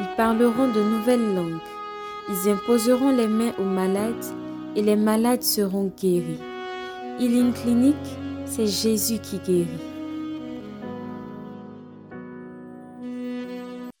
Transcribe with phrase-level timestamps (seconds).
[0.00, 1.60] Ils parleront de nouvelles langues.
[2.28, 4.24] Ils imposeront les mains aux malades
[4.74, 6.40] et les malades seront guéris.
[7.20, 7.96] Healing Clinic,
[8.44, 9.68] c'est Jésus qui guérit.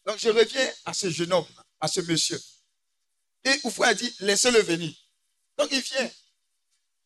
[0.04, 1.46] Donc je reviens à ce jeune homme,
[1.80, 2.40] à ce monsieur.
[3.44, 4.92] Et Oufoué a dit, laissez-le venir.
[5.56, 6.10] Donc il vient.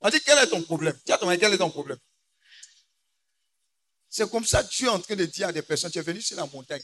[0.01, 0.97] On dit, quel est ton problème?
[1.05, 1.99] Tiens, quel est ton problème?
[4.09, 6.03] C'est comme ça que tu es en train de dire à des personnes, tu es
[6.03, 6.83] venu sur la montagne.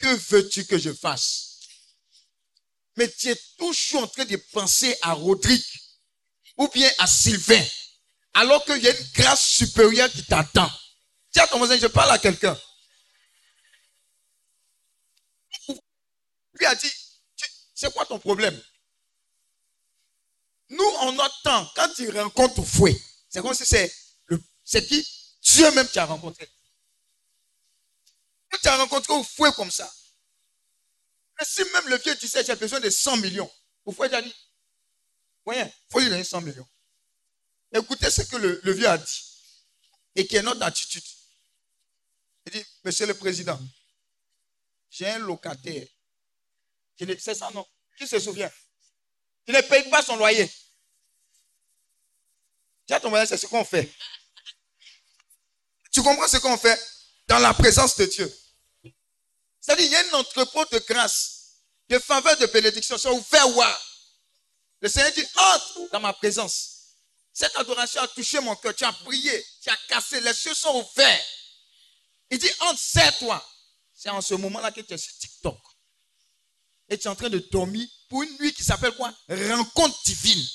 [0.00, 1.60] Que veux-tu que je fasse?
[2.96, 5.64] Mais tu es toujours en train de penser à Rodrigue
[6.56, 7.64] ou bien à Sylvain,
[8.34, 10.70] alors qu'il y a une grâce supérieure qui t'attend.
[11.30, 12.58] Tiens, ton voisin, je parle à quelqu'un.
[16.54, 16.92] Lui a dit,
[17.74, 18.60] c'est quoi ton problème?
[20.68, 25.08] Nous, notre temps, quand tu rencontres fouet, c'est comme si c'est qui?
[25.42, 26.48] Dieu même qui a rencontré.
[28.50, 29.90] Tu as rencontré au fouet comme ça.
[31.38, 33.50] Mais si même le vieux disait, j'ai besoin de 100 millions,
[33.84, 34.34] au fouet, il dit,
[35.44, 36.68] voyez, il faut lui donner 100 millions.
[37.72, 39.26] Écoutez ce que le, vieux a dit.
[40.16, 41.04] Et qui est notre attitude.
[42.46, 43.58] Il dit, Monsieur le Président,
[44.90, 45.86] j'ai un locataire.
[47.18, 47.66] C'est ça, non?
[47.96, 48.50] Qui se souvient?
[49.46, 50.50] Il ne paye pas son loyer.
[52.86, 53.90] Tiens, ton c'est ce qu'on fait.
[55.92, 56.78] Tu comprends ce qu'on fait?
[57.30, 58.38] Dans la présence de Dieu
[59.60, 62.98] C'est-à-dire, il y a un entrepôt de grâce, de faveur, de bénédiction.
[62.98, 63.80] C'est ouvert,
[64.80, 66.96] Le Seigneur dit, entre dans ma présence.
[67.32, 68.74] Cette adoration a touché mon cœur.
[68.74, 71.24] Tu as prié, tu as cassé, les cieux sont ouverts.
[72.30, 73.48] Il dit, entre, serre-toi.
[73.94, 75.58] C'est en ce moment-là que tu es sur TikTok.
[76.88, 79.14] Et tu es en train de dormir pour une nuit qui s'appelle quoi?
[79.28, 80.48] Rencontre divine.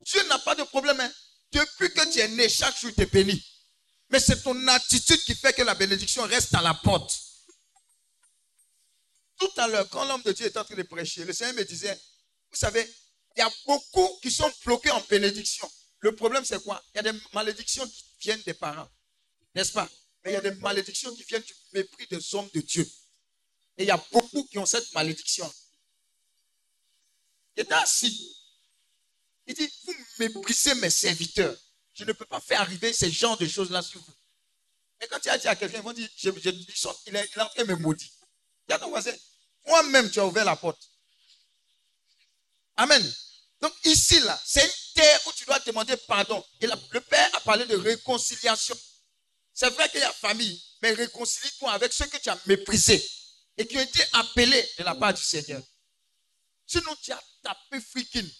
[0.00, 0.98] Dieu n'a pas de problème.
[0.98, 1.12] Hein.
[1.52, 3.44] Depuis que tu es né, chaque jour tu es béni.
[4.10, 7.18] Mais c'est ton attitude qui fait que la bénédiction reste à la porte.
[9.38, 11.64] Tout à l'heure, quand l'homme de Dieu était en train de prêcher, le Seigneur me
[11.64, 11.94] disait,
[12.50, 12.90] vous savez,
[13.36, 15.70] il y a beaucoup qui sont bloqués en bénédiction.
[16.00, 16.82] Le problème, c'est quoi?
[16.92, 18.88] Il y a des malédictions qui viennent des parents.
[19.54, 19.88] N'est-ce pas?
[20.24, 22.88] Mais il y a des malédictions qui viennent du mépris des hommes de Dieu.
[23.76, 25.52] Et il y a beaucoup qui ont cette malédiction.
[27.56, 28.36] Est assis.
[29.48, 31.56] Il dit, vous méprisez mes serviteurs.
[31.94, 34.12] Je ne peux pas faire arriver ce genre de choses-là sur vous.
[35.00, 37.72] Mais quand tu as dit à quelqu'un, ils vont dire, il, est, en train de
[37.72, 38.10] me maudire.
[39.66, 40.90] Moi-même, tu as ouvert la porte.
[42.76, 43.14] Amen.
[43.60, 46.44] Donc ici, là, c'est une terre où tu dois demander pardon.
[46.60, 48.76] Et le Père a parlé de réconciliation.
[49.52, 53.04] C'est vrai qu'il y a famille, mais réconcilie-toi avec ceux que tu as méprisés
[53.56, 55.62] et qui ont été appelés de la part du Seigneur.
[56.66, 58.30] Sinon, tu as tapé freaking.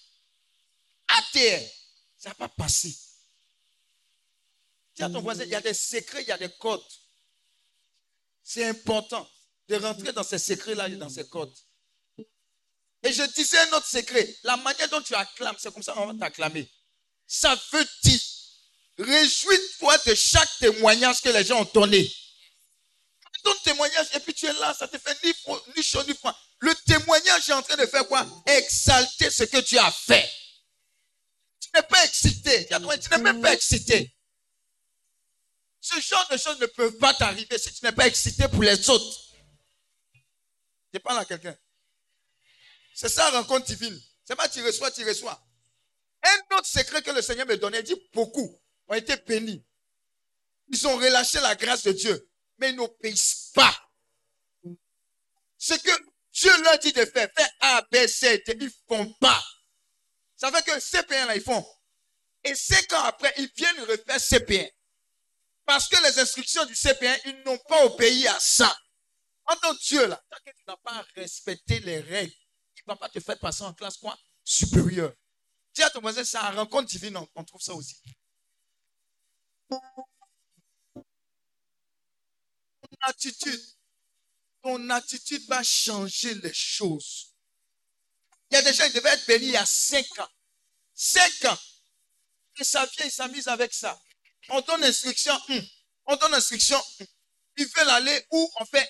[1.33, 1.71] Terre,
[2.19, 2.97] ça n'a pas passé.
[4.95, 6.83] Dis à ton voisin, il y a des secrets, il y a des codes.
[8.43, 9.29] C'est important
[9.69, 11.55] de rentrer dans ces secrets-là et dans ces codes.
[13.03, 14.37] Et je disais un autre secret.
[14.43, 16.69] La manière dont tu acclames, c'est comme ça qu'on va t'acclamer.
[17.27, 18.21] Ça veut dire,
[18.99, 22.13] réjouis-toi de chaque témoignage que les gens ont donné.
[23.45, 25.33] Ton témoignage, et puis tu es là, ça te fait ni,
[25.77, 26.37] ni chaud ni froid.
[26.59, 28.27] Le témoignage est en train de faire quoi?
[28.47, 30.29] Exalter ce que tu as fait.
[31.79, 32.67] N'es pas excité.
[32.67, 32.75] Tu
[33.11, 34.13] n'es même pas excité.
[35.81, 38.91] Ce genre de choses ne peuvent pas t'arriver si tu n'es pas excité pour les
[38.91, 39.21] autres.
[40.93, 41.57] Je parle à quelqu'un.
[42.95, 43.99] C'est ça, rencontre divine.
[44.25, 45.41] C'est pas tu reçois, tu reçois.
[46.25, 49.65] Un autre secret que le Seigneur me donnait, il dit beaucoup ont été bénis.
[50.71, 52.29] Ils ont relâché la grâce de Dieu,
[52.59, 53.75] mais ils n'obéissent pas.
[55.57, 55.91] Ce que
[56.33, 59.45] Dieu leur dit de faire, faire A, B, C, ils ne font pas.
[60.39, 61.67] Ça veut que ces pays-là, ils font.
[62.45, 64.71] Et cinq ans après, ils viennent refaire CP1.
[65.67, 68.75] Parce que les instructions du CP1, ils n'ont pas obéi à ça.
[69.45, 72.33] En tant que Dieu, là, tant que tu n'as pas respecté les règles,
[72.89, 74.19] va pas te faire passer en classe quoi?
[74.43, 75.15] Supérieure.
[75.75, 77.97] Dis à ton voisin, c'est un rencontre divine, on, trouve ça aussi.
[79.69, 79.81] Ton
[83.03, 83.61] attitude,
[84.63, 87.28] ton attitude va changer les choses.
[88.51, 90.29] Il y a des gens qui devaient être bénis il y a cinq ans.
[90.95, 91.59] Cinq ans.
[92.59, 94.01] Et ça vient, il s'amuse avec ça.
[94.49, 95.39] On donne instruction,
[96.07, 96.83] on donne instruction.
[97.57, 98.89] Ils veulent aller où on fait?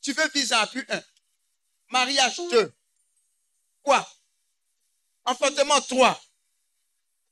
[0.00, 1.02] Tu veux visa plus 1.
[1.90, 2.72] Mariage 2.
[3.82, 4.08] Quoi?
[5.24, 6.20] Enfantement 3.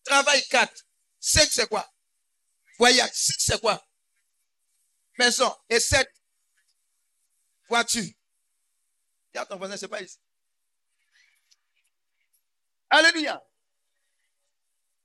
[0.04, 0.84] Travail 4.
[1.20, 1.90] 5 c'est quoi?
[2.78, 3.82] Voyage 6 c'est quoi?
[5.18, 5.54] Maison.
[5.70, 6.08] Et 7.
[7.68, 8.04] Voiture.
[9.34, 10.16] À ton voisin, c'est pas ici.
[12.90, 13.42] Alléluia.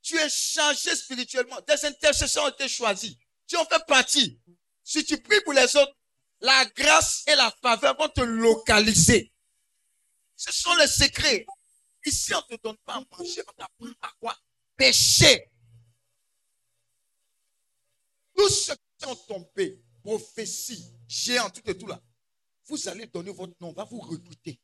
[0.02, 1.60] Tu es changé spirituellement.
[1.68, 3.16] Des intercesseurs ont été choisis.
[3.48, 4.40] Tu en fais partie.
[4.84, 5.96] Si tu pries pour les autres,
[6.40, 9.32] la grâce et la faveur vont te localiser.
[10.36, 11.46] Ce sont les secrets.
[12.04, 14.36] Ici, on ne te donne pas à manger, on t'apprend à quoi?
[14.76, 15.52] Pécher.
[18.36, 22.02] Tous ceux qui sont tombés, prophétie, géant, tout et tout là,
[22.66, 24.60] vous allez donner votre nom, on va vous recruter.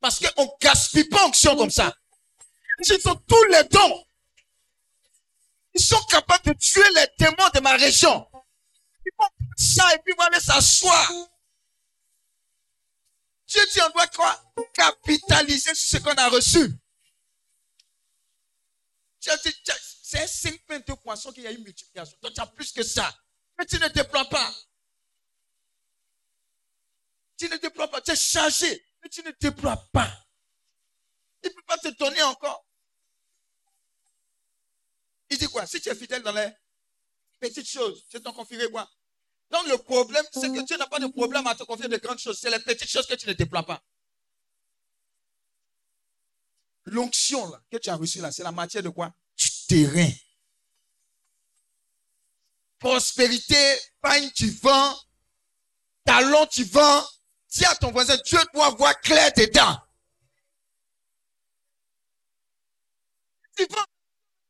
[0.00, 1.94] Parce qu'on ne gaspille pas onction comme ça.
[2.80, 4.06] Ils ont tous les dons.
[5.74, 8.26] Ils sont capables de tuer les démons de ma région.
[9.04, 11.12] Ils vont ça et puis vont aller s'asseoir.
[13.46, 14.40] Dieu dit, on doit quoi?
[14.74, 16.72] Capitaliser ce qu'on a reçu.
[19.20, 22.16] c'est un 5 de poissons qu'il y a une multiplication.
[22.20, 23.12] Toi, tu as plus que ça.
[23.58, 24.54] Mais tu ne déploies pas.
[27.36, 28.00] Tu ne déploies pas.
[28.00, 28.84] Tu es chargé.
[29.02, 30.10] Mais tu ne déploies pas.
[31.42, 32.64] Il ne peut pas te donner encore.
[35.48, 35.66] Quoi?
[35.66, 36.48] Si tu es fidèle dans les
[37.40, 38.88] petites choses, tu t'en confierais quoi
[39.50, 42.18] Donc le problème, c'est que tu n'as pas de problème à te confier de grandes
[42.18, 42.38] choses.
[42.38, 43.82] C'est les petites choses que tu ne déploies pas.
[46.86, 49.12] L'onction que tu as reçue là, c'est la matière de quoi?
[49.36, 50.10] Du terrain.
[52.78, 54.96] Prospérité, pain tu vends,
[56.04, 57.04] talent tu vends.
[57.50, 59.76] Dis à ton voisin, Dieu doit voir clair dedans.
[63.56, 63.84] Tu vends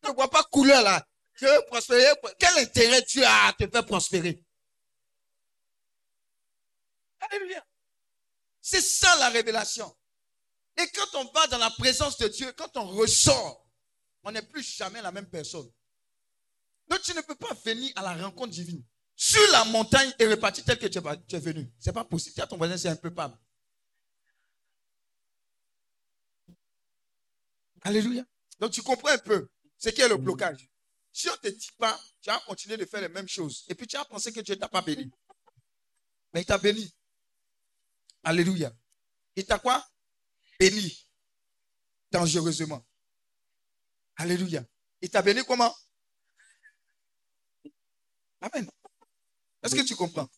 [0.08, 1.06] ne vois pas couleur là.
[1.34, 2.04] Je veux prospérer?
[2.38, 4.44] Quel intérêt tu as à te faire prospérer?
[7.20, 7.64] Alléluia.
[8.60, 9.94] C'est ça la révélation.
[10.78, 13.66] Et quand on va dans la présence de Dieu, quand on ressort,
[14.22, 15.70] on n'est plus jamais la même personne.
[16.88, 18.82] Donc tu ne peux pas venir à la rencontre divine
[19.14, 21.70] sur la montagne et repartir tel que tu es, venu.
[21.78, 22.34] Ce n'est pas possible.
[22.34, 23.38] Tu as ton voisin, c'est un peu pas.
[27.82, 28.24] Alléluia.
[28.58, 29.48] Donc tu comprends un peu.
[29.80, 30.22] C'est qui est le mm.
[30.22, 30.68] blocage?
[31.12, 33.64] Si on ne te dit pas, tu vas continuer de faire les mêmes choses.
[33.68, 35.10] Et puis tu as pensé que Dieu ne t'a pas béni.
[36.32, 36.94] Mais il t'a béni.
[38.22, 38.72] Alléluia.
[39.34, 39.84] Il t'a quoi?
[40.60, 41.08] Béni.
[42.12, 42.84] Dangereusement.
[44.16, 44.62] Alléluia.
[45.00, 45.74] Il t'a béni comment?
[48.42, 48.70] Amen.
[49.62, 50.28] Est-ce que tu comprends?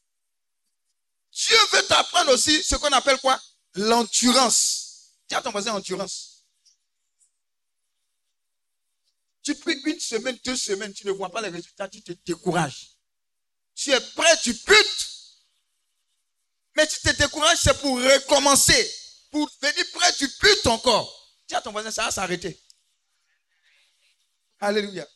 [1.33, 3.39] Dieu veut t'apprendre aussi ce qu'on appelle quoi?
[3.75, 5.17] L'endurance.
[5.29, 6.32] Tu as ton voisin endurance.
[9.43, 12.93] Tu pries une semaine, deux semaines, tu ne vois pas les résultats, tu te décourages.
[13.75, 15.09] Tu es prêt, tu butes.
[16.77, 18.91] Mais tu te décourages, c'est pour recommencer.
[19.31, 21.37] Pour venir prêt, tu butes encore.
[21.49, 22.59] Dis à ton voisin, ça va s'arrêter.
[24.61, 25.07] Alléluia.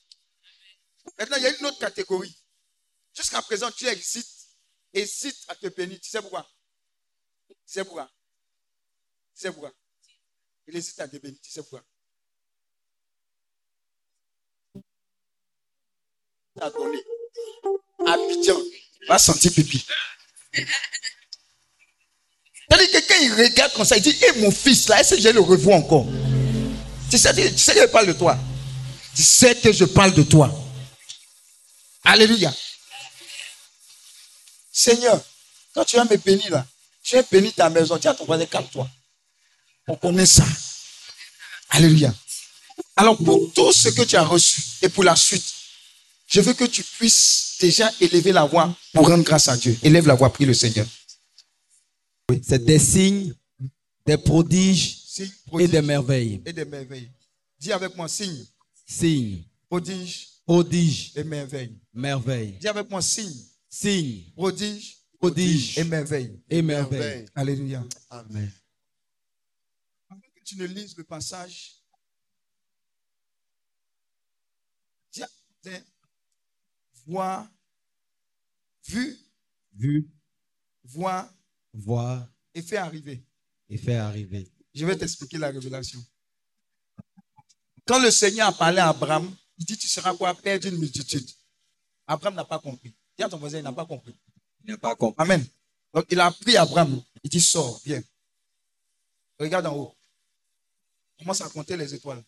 [1.19, 2.37] Maintenant, il y a une autre catégorie.
[3.15, 4.29] Jusqu'à présent, tu hésites,
[4.93, 6.01] hésites à te bénir.
[6.01, 6.51] Tu sais pourquoi?
[7.65, 8.11] Sais pourquoi?
[9.33, 9.73] Sais pourquoi?
[10.67, 11.39] Il hésite à te bénir.
[11.41, 11.85] Tu sais pourquoi?
[16.61, 16.99] À donné.
[18.07, 18.61] Abidjan
[19.09, 19.85] va sentir pipi.
[22.69, 25.21] C'est-à-dire que quand il regarde comme ça, il dit, eh mon fils là, est-ce que
[25.21, 26.07] je le revois encore?
[27.11, 28.37] Tu sais, tu sais que je parle de toi.
[29.15, 30.51] Tu sais que je parle de toi.
[32.05, 32.53] Alléluia.
[34.73, 35.21] Seigneur,
[35.75, 36.67] quand tu vas me bénir là,
[37.03, 38.89] tu vas bénir ta maison, tu as ton voisin, calme-toi.
[39.89, 40.45] On connaît ça.
[41.71, 42.13] Alléluia.
[42.97, 45.45] Alors pour tout ce que tu as reçu et pour la suite,
[46.27, 49.77] je veux que tu puisses déjà élever la voix pour rendre grâce à Dieu.
[49.83, 50.87] Élève la voix, prie le Seigneur.
[52.29, 53.33] Oui, c'est des signes,
[54.05, 54.99] des prodiges,
[55.59, 56.43] et des merveilles.
[56.45, 57.11] Et des merveilles.
[57.59, 58.45] Dis avec moi, signe.
[58.85, 59.45] Signe.
[59.69, 60.29] Prodige.
[60.45, 61.13] Prodige.
[61.17, 61.79] Et merveille.
[61.93, 62.59] Merveille.
[62.61, 63.45] Dis avec moi, signe.
[63.69, 64.33] Signe.
[64.35, 64.97] Prodige.
[65.19, 65.79] Prodige.
[65.79, 66.41] Et merveille.
[66.51, 67.27] Et merveille.
[67.35, 67.85] Alléluia.
[68.11, 68.51] Amen.
[70.11, 71.77] Avant que tu ne lises le passage,
[75.11, 75.29] tiens,
[77.07, 77.47] voir,
[78.85, 79.17] vu,
[79.75, 80.09] vu,
[80.85, 81.33] voir,
[81.73, 83.23] voir et fait arriver.
[83.69, 84.51] Et fait arriver.
[84.75, 86.05] Je vais t'expliquer la révélation.
[87.87, 90.35] Quand le Seigneur a parlé à Abraham, il dit Tu seras quoi?
[90.35, 91.29] Père d'une multitude.
[92.07, 92.95] Abraham n'a pas compris.
[93.17, 94.15] Dis à ton voisin, il n'a pas compris.
[94.65, 95.23] Il n'a pas compris.
[95.23, 95.45] Amen.
[95.95, 97.01] Donc il a pris Abraham.
[97.23, 98.03] Il dit Sors, viens.
[99.39, 99.95] Regarde en haut.
[101.19, 102.23] Il commence à compter les étoiles.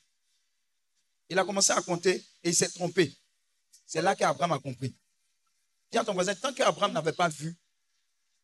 [1.28, 3.12] Il a commencé à compter et il s'est trompé.
[3.88, 4.94] C'est là qu'Abraham a compris.
[5.90, 7.56] Dis à ton voisin, tant qu'Abraham n'avait pas vu,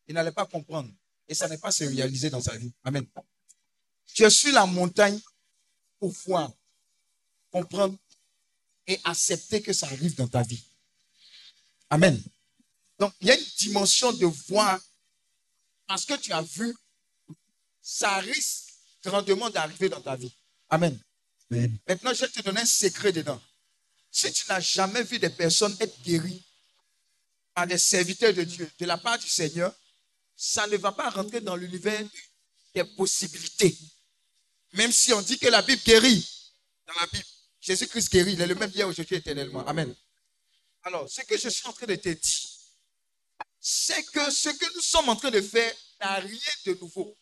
[0.08, 0.90] il n'allait pas comprendre.
[1.28, 2.72] Et ça n'est pas se réaliser dans sa vie.
[2.82, 3.06] Amen.
[4.14, 5.20] Tu es sur la montagne
[5.98, 6.50] pour voir,
[7.50, 7.94] comprendre
[8.86, 10.64] et accepter que ça arrive dans ta vie.
[11.90, 12.20] Amen.
[12.98, 14.80] Donc, il y a une dimension de voir
[15.86, 16.74] parce que tu as vu,
[17.82, 18.72] ça risque
[19.02, 20.34] grandement d'arriver dans ta vie.
[20.70, 20.98] Amen.
[21.50, 23.40] Maintenant, je vais te donner un secret dedans.
[24.14, 26.40] Si tu n'as jamais vu des personnes être guéries
[27.52, 29.74] par des serviteurs de Dieu, de la part du Seigneur,
[30.36, 32.06] ça ne va pas rentrer dans l'univers
[32.76, 33.76] des possibilités.
[34.74, 36.24] Même si on dit que la Bible guérit,
[36.86, 37.26] dans la Bible,
[37.60, 39.66] Jésus-Christ guérit, il est le même hier, aujourd'hui, éternellement.
[39.66, 39.92] Amen.
[40.84, 42.48] Alors, ce que je suis en train de te dire,
[43.58, 47.18] c'est que ce que nous sommes en train de faire n'a rien de nouveau.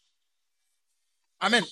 [1.40, 1.64] Amen.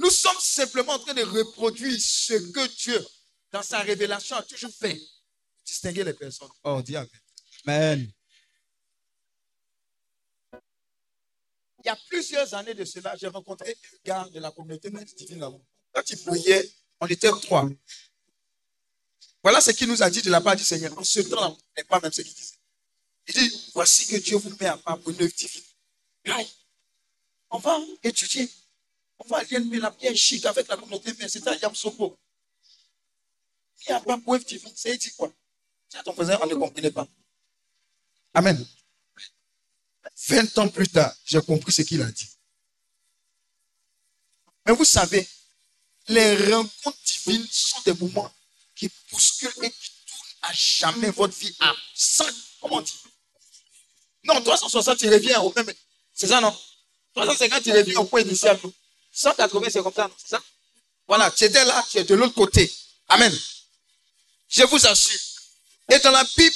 [0.00, 3.06] Nous sommes simplement en train de reproduire ce que Dieu,
[3.54, 5.00] dans sa révélation, a toujours fait.
[5.64, 6.48] Distinguer les personnes.
[6.64, 7.08] Oh, dis Amen.
[7.64, 8.12] Amen.
[11.78, 15.48] Il y a plusieurs années de cela, j'ai rencontré un gars de la communauté divine
[15.92, 16.68] Quand il priait,
[17.00, 17.70] on était trois.
[19.40, 20.98] Voilà ce qu'il nous a dit de la part du Seigneur.
[20.98, 22.56] En ce temps, on n'est pas même ce qu'il disait.
[23.28, 25.62] Il dit, voici que Dieu vous met à part pour une œuvre divine.
[27.50, 28.50] On va étudier.
[29.20, 32.18] On va aller la pierre chic avec la communauté, mais c'est un Yamsoko.
[33.86, 34.72] Il n'y a pas pour œuvre divine.
[34.74, 35.32] C'est dit quoi?
[35.88, 37.06] C'est ton frère, on ne comprenait pas.
[38.32, 38.66] Amen.
[40.28, 42.28] 20 ans plus tard, j'ai compris ce qu'il a dit.
[44.66, 45.28] Mais vous savez,
[46.08, 48.32] les rencontres divines sont des moments
[48.74, 52.24] qui bousculent et qui tournent à jamais votre vie à 100,
[52.60, 52.94] comment dire
[54.24, 55.72] Non, 360, tu reviens au même.
[56.12, 56.56] C'est ça, non?
[57.14, 58.58] 350, tu reviens au point initial.
[59.12, 60.14] 180, c'est comme ça, non?
[60.18, 60.42] C'est ça?
[61.06, 62.72] Voilà, tu étais là, tu es de l'autre côté.
[63.08, 63.32] Amen.
[64.54, 65.20] Je vous assure.
[65.90, 66.54] Et dans la Bible,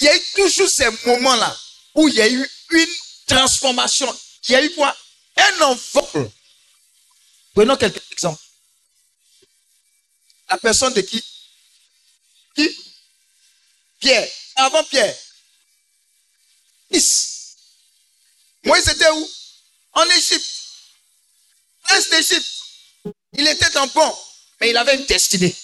[0.00, 1.58] il y a eu toujours ces moments-là
[1.94, 2.94] où il y a eu une
[3.26, 4.18] transformation.
[4.48, 4.94] Il y a eu quoi
[5.36, 6.06] Un enfant.
[7.54, 8.42] Prenons quelques exemples.
[10.50, 11.24] La personne de qui?
[12.54, 12.78] Qui?
[13.98, 14.28] Pierre.
[14.56, 15.16] Avant Pierre.
[18.64, 19.30] Moïse était où?
[19.94, 20.50] En Égypte.
[21.82, 22.52] Prince d'Égypte.
[23.32, 24.18] Il était un bon,
[24.60, 25.56] mais il avait une destinée.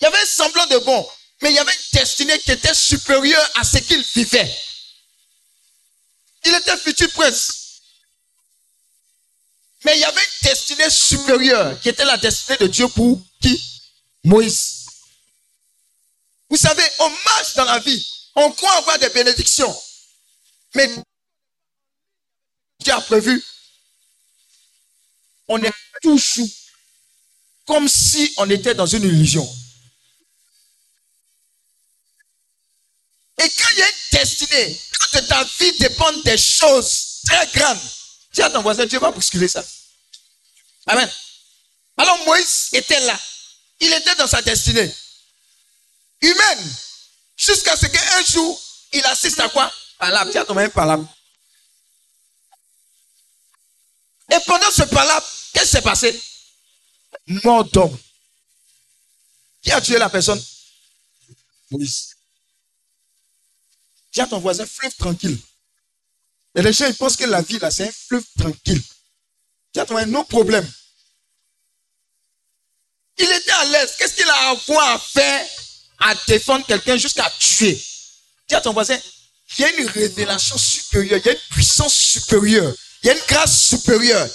[0.00, 1.08] Il y avait un semblant de bon,
[1.42, 4.58] mais il y avait une destinée qui était supérieure à ce qu'il vivait.
[6.44, 7.80] Il était futur prince.
[9.84, 13.62] Mais il y avait une destinée supérieure qui était la destinée de Dieu pour qui?
[14.24, 14.86] Moïse.
[16.48, 18.06] Vous savez, on marche dans la vie.
[18.34, 19.74] On croit avoir des bénédictions.
[20.74, 20.90] Mais
[22.80, 23.42] Dieu a prévu.
[25.48, 26.48] On est toujours
[27.66, 29.48] comme si on était dans une illusion.
[34.50, 34.80] Destinée,
[35.12, 37.78] quand ta vie dépend des choses très grandes,
[38.32, 39.64] dis à ton voisin, Dieu va bousculer ça.
[40.86, 41.10] Amen.
[41.96, 43.18] Alors Moïse était là.
[43.80, 44.94] Il était dans sa destinée.
[46.20, 46.76] Humaine.
[47.36, 48.60] Jusqu'à ce qu'un jour,
[48.92, 49.72] il assiste à quoi?
[49.98, 50.30] Palabre.
[50.30, 51.06] Tiens ton même palabre.
[54.30, 56.22] Et pendant ce palabre, qu'est-ce qui s'est passé?
[57.26, 57.98] Mort d'homme.
[59.62, 60.42] Qui a tué la personne?
[61.70, 62.16] Moïse.
[64.12, 65.38] Dis à ton voisin, fleuve tranquille.
[66.54, 68.82] Et les gens, ils pensent que la vie, là, c'est un fleuve tranquille.
[69.72, 70.68] Dis à ton voisin, non problème.
[73.18, 73.94] Il était à l'aise.
[73.98, 75.46] Qu'est-ce qu'il a à avoir à faire
[75.98, 77.80] à défendre quelqu'un jusqu'à tuer?
[78.48, 78.98] Dis à ton voisin,
[79.58, 83.14] il y a une révélation supérieure, il y a une puissance supérieure, il y a
[83.14, 84.28] une grâce supérieure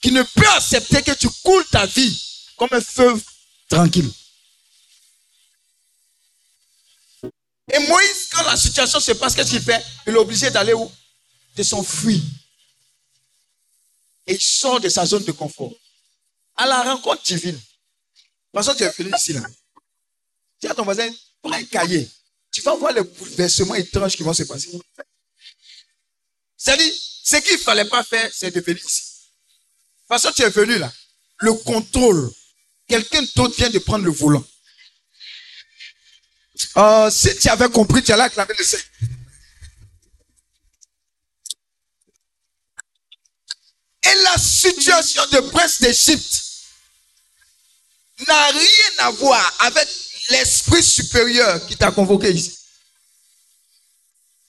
[0.00, 2.22] qui ne peut accepter que tu coules ta vie
[2.56, 3.20] comme un feu
[3.68, 4.10] tranquille.
[7.72, 9.84] Et Moïse, quand la situation se passe, qu'est-ce qu'il fait?
[10.06, 10.90] Il est obligé d'aller où?
[11.56, 12.20] De s'enfuir.
[14.26, 15.72] Et il sort de sa zone de confort.
[16.56, 17.60] À la rencontre divine.
[18.52, 19.42] Parce que tu es venu ici là.
[20.60, 21.10] Dis à ton voisin,
[21.42, 22.08] prends un cahier.
[22.52, 24.70] Tu vas voir les bouleversements étranges qui vont se passer.
[26.56, 29.02] C'est-à-dire, ce qu'il ne fallait pas faire, c'est de venir ici.
[30.08, 30.92] Parce que tu es venu là.
[31.38, 32.30] Le contrôle.
[32.88, 34.44] Quelqu'un d'autre vient de prendre le volant.
[36.76, 38.86] Euh, si tu avais compris, tu allais acclamer le Seigneur.
[44.02, 46.42] Et la situation de prince d'Égypte
[48.26, 49.88] n'a rien à voir avec
[50.30, 52.58] l'esprit supérieur qui t'a convoqué ici.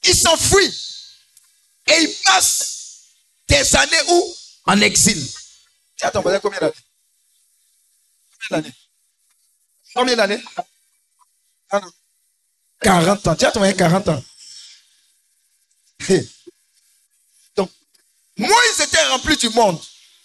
[0.03, 0.73] Il s'enfuit
[1.87, 3.03] et il passe
[3.47, 4.35] des années où?
[4.65, 5.27] En exil.
[6.01, 6.73] Attends, combien d'années?
[8.49, 8.75] Combien d'années?
[9.93, 10.43] Combien d'années?
[12.81, 13.35] 40 ans.
[13.35, 14.23] Tu as ton 40 ans.
[18.37, 19.79] Moïse était rempli du monde,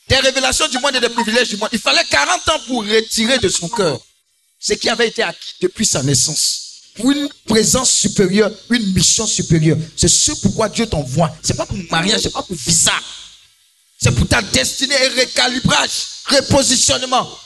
[0.08, 1.68] des révélations du monde et des privilèges du monde.
[1.72, 4.00] Il fallait 40 ans pour retirer de son cœur
[4.58, 6.62] ce qui avait été acquis depuis sa naissance.
[6.94, 9.76] Pour une présence supérieure, une mission supérieure.
[9.96, 11.36] C'est ce pourquoi Dieu t'envoie.
[11.42, 12.94] C'est pas pour mariage, c'est pas pour visa.
[14.00, 17.38] C'est pour ta destinée et recalibrage, repositionnement.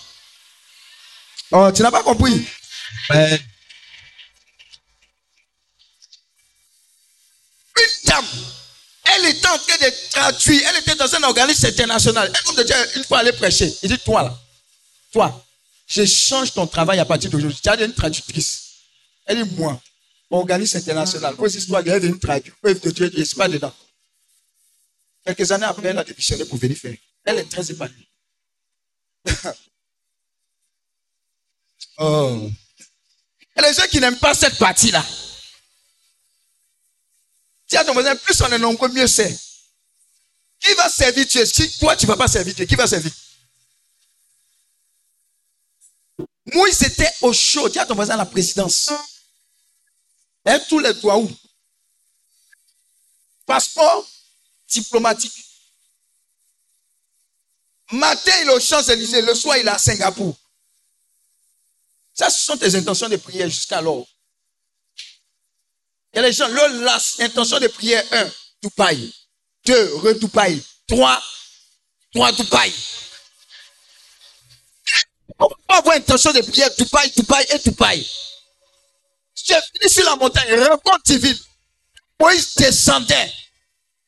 [1.50, 2.46] Oh, tu n'as pas compris?
[7.80, 8.26] Une dame,
[9.04, 12.30] elle était en train de traduire, elle était dans un organisme international.
[12.30, 13.74] Un homme de une fois, prêcher.
[13.82, 14.38] Il dit, toi là,
[15.12, 15.46] toi,
[15.86, 17.58] je change ton travail à partir d'aujourd'hui.
[17.62, 18.62] Tu as une traductrice.
[19.26, 19.80] Elle dit, moi,
[20.30, 22.54] organisme international, vos histoires, elle est une traduire.
[22.62, 23.74] de Dieu, je ne suis pas dedans.
[25.24, 26.96] Quelques années après, elle a démissionné pour venir faire.
[27.24, 28.08] Elle est très épanouie.
[31.98, 32.50] oh.
[33.56, 35.04] Les gens qui n'aiment pas cette partie-là.
[37.70, 39.38] Tiens, ton voisin, plus on est nombreux, mieux c'est.
[40.58, 41.46] Qui va servir Dieu?
[41.46, 43.12] Si toi, tu ne vas pas servir Dieu, qui va servir?
[46.52, 47.68] Moïse était au chaud.
[47.68, 48.90] Tiens, ton voisin, la présidence.
[50.44, 51.30] Et tous les doigts où?
[53.46, 54.04] Passeport
[54.68, 55.44] diplomatique.
[57.92, 59.22] Matin, il est aux Champs-Élysées.
[59.22, 60.36] Le soir, il est à Singapour.
[62.12, 64.08] Ça, ce sont tes intentions de prière jusqu'alors.
[66.12, 68.30] Il y a les gens, leur intention de prière, un,
[68.62, 69.12] Dubaï.
[69.64, 70.62] Deux, re Dubaï.
[70.88, 71.22] Trois,
[72.12, 72.72] trois Dubaï.
[75.38, 78.06] On ne peut pas avoir intention de prière, Dubaï, Dubaï et Dubaï.
[79.34, 81.38] Tu es venu sur la montagne, rencontre divine.
[82.20, 83.32] Moïse descendait.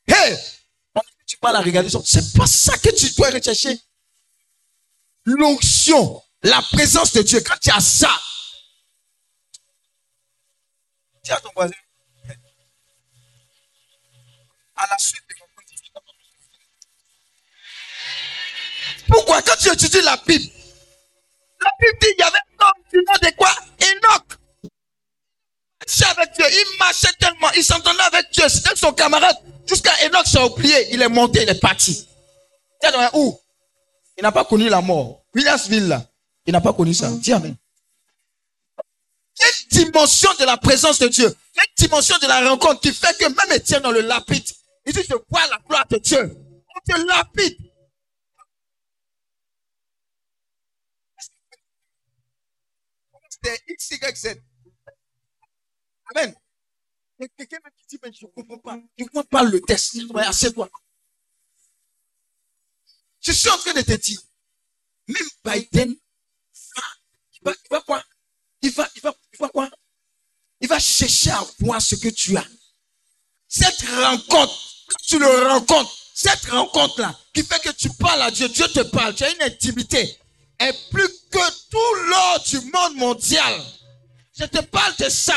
[0.06, 0.37] Hey!
[1.26, 1.88] Tu parles à regarder.
[2.04, 3.80] C'est pas ça que tu dois rechercher.
[5.25, 8.11] L'onction, la présence de Dieu, quand tu as ça,
[11.25, 11.72] dis à ton voisin,
[14.76, 15.35] à la suite de
[19.08, 20.50] Pourquoi quand tu étudies la Bible,
[21.61, 23.54] la Bible dit qu'il y avait un homme du nom de quoi?
[23.80, 24.38] Enoch.
[25.87, 26.46] C'est avec Dieu.
[26.48, 28.48] Il marchait tellement, il s'entendait avec Dieu.
[28.48, 29.37] C'était son camarade.
[29.66, 30.94] Jusqu'à Enoch s'est oublié.
[30.94, 32.06] Il est monté, il est parti.
[33.14, 33.38] Où?
[34.16, 35.22] Il n'a pas connu la mort.
[35.35, 36.04] Williamsville, là.
[36.46, 37.11] Il n'a pas connu ça.
[37.11, 37.54] Dis Amen.
[39.40, 41.26] Il dimension de la présence de Dieu.
[41.26, 44.44] Une dimension de la rencontre qui fait que même Étienne dans le lapide,
[44.85, 46.37] il dit, je vois la gloire de Dieu.
[46.75, 47.59] On te lapide.
[53.45, 54.42] C'est X, Y, Z.
[56.14, 56.35] Amen.
[57.37, 58.81] quelqu'un qui dit, mais je ne comprends pas.
[58.97, 59.97] Je ne comprends pas le test.
[60.14, 60.68] Assieds-toi.
[63.21, 64.21] Je suis en train de te dire,
[65.07, 65.95] même Biden
[67.42, 68.05] il va, il va quoi
[68.62, 69.71] il va, il va, il va quoi
[70.61, 72.47] Il va chercher à voir ce que tu as.
[73.49, 74.71] Cette rencontre,
[75.07, 79.14] tu le rencontres, cette rencontre-là, qui fait que tu parles à Dieu, Dieu te parle,
[79.14, 80.18] tu as une intimité,
[80.59, 83.62] est plus que tout l'or du monde mondial.
[84.38, 85.37] Je te parle de ça.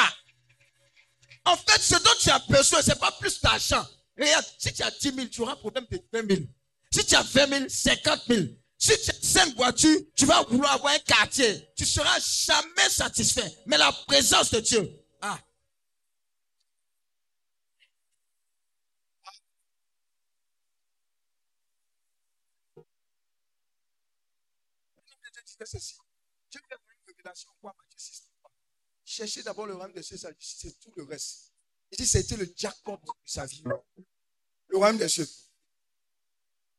[1.45, 3.85] En fait, ce dont tu as besoin, ce n'est pas plus d'argent.
[4.17, 6.41] Regarde, si tu as 10 000, tu auras un problème de 20 000.
[6.91, 8.41] Si tu as 20 000, 50 000.
[8.77, 11.67] Si tu as 5 voitures, tu vas vouloir avoir un quartier.
[11.75, 13.53] Tu ne seras jamais satisfait.
[13.65, 14.89] Mais la présence de Dieu,
[25.59, 25.77] ah.
[26.51, 27.75] Dieu une révélation quoi
[29.03, 31.51] Cherchez d'abord le royaume de Dieu, c'est tout le reste.
[31.91, 33.63] Il dit, c'était le jackpot de sa vie.
[34.67, 35.27] Le royaume de Dieu.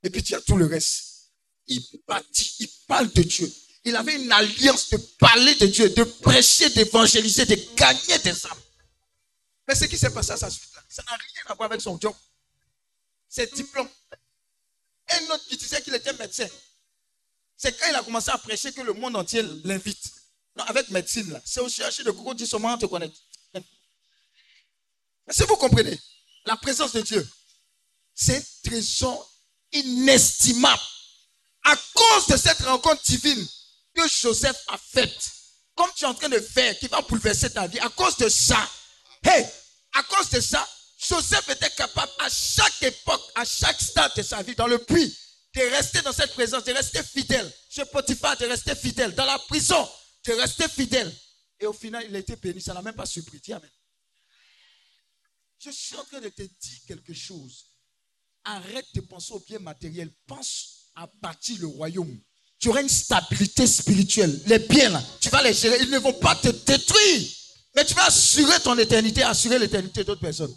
[0.03, 1.31] Et puis tu as tout le reste.
[1.69, 3.53] Il bâtit, il parle de Dieu.
[3.85, 8.63] Il avait une alliance de parler de Dieu, de prêcher, d'évangéliser, de gagner des âmes.
[9.69, 11.81] Mais ce qui s'est passé à sa suite là, ça n'a rien à voir avec
[11.81, 12.15] son job.
[13.29, 13.89] Ses diplômes.
[15.09, 16.49] Un autre qui disait qu'il était médecin.
[17.57, 20.13] C'est quand il a commencé à prêcher que le monde entier l'invite.
[20.57, 21.41] Non, avec médecine, là.
[21.45, 23.13] C'est aussi chercher de coco dit on te connaît.
[23.55, 23.63] Mais
[25.31, 25.99] si vous comprenez,
[26.45, 27.29] la présence de Dieu,
[28.15, 29.31] c'est un trésor
[29.73, 30.83] inestimable.
[31.65, 33.47] À cause de cette rencontre divine
[33.95, 35.31] que Joseph a faite,
[35.75, 38.29] comme tu es en train de faire, qui va bouleverser ta vie, à cause de
[38.29, 38.71] ça,
[39.25, 39.45] hey,
[39.95, 40.67] à cause de ça,
[40.99, 45.17] Joseph était capable à chaque époque, à chaque stade de sa vie, dans le puits,
[45.57, 47.51] de rester dans cette présence, de rester fidèle.
[47.71, 49.15] Chez Potiphar, de rester fidèle.
[49.15, 49.89] Dans la prison,
[50.27, 51.13] de rester fidèle.
[51.59, 52.61] Et au final, il a été béni.
[52.61, 53.41] Ça n'a même pas surpris.
[55.59, 57.71] Je suis en train de te dire quelque chose.
[58.45, 60.13] Arrête de penser au bien matériel.
[60.27, 62.21] Pense à bâtir le royaume.
[62.59, 64.43] Tu auras une stabilité spirituelle.
[64.47, 65.79] Les biens tu vas les gérer.
[65.81, 67.29] Ils ne vont pas te détruire.
[67.75, 70.55] Mais tu vas assurer ton éternité, assurer l'éternité d'autres personnes.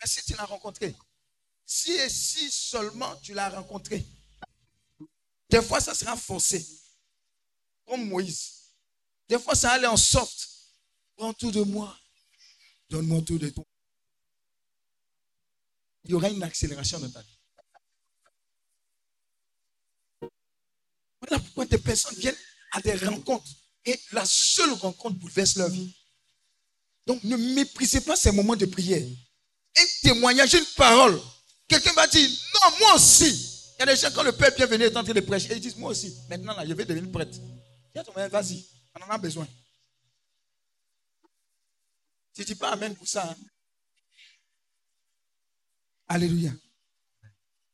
[0.00, 0.94] Mais si tu l'as rencontré,
[1.70, 4.04] si et si seulement tu l'as rencontré,
[5.50, 6.66] des fois ça sera forcé,
[7.86, 8.72] comme Moïse.
[9.28, 10.48] Des fois ça allait en soft.
[11.14, 11.94] Prends tout de moi,
[12.88, 13.64] donne-moi tout de toi.
[16.04, 17.38] Il y aura une accélération dans ta vie.
[21.20, 22.36] Voilà pourquoi des personnes viennent
[22.72, 23.50] à des rencontres
[23.84, 25.94] et la seule rencontre bouleverse leur vie.
[27.04, 29.06] Donc ne méprisez pas ces moments de prière.
[29.76, 31.20] Un témoignage, une parole.
[31.68, 33.30] Quelqu'un va dire, non, moi aussi.
[33.78, 35.76] Il y a des gens, quand le Père bienvenu est en de prêcher, ils disent,
[35.76, 36.16] moi aussi.
[36.28, 37.38] Maintenant, là, je vais devenir prêtre.
[38.30, 39.46] Vas-y, on en a besoin.
[42.34, 43.28] Tu ne dis pas Amen pour ça.
[43.28, 43.36] Hein.
[46.06, 46.52] Alléluia.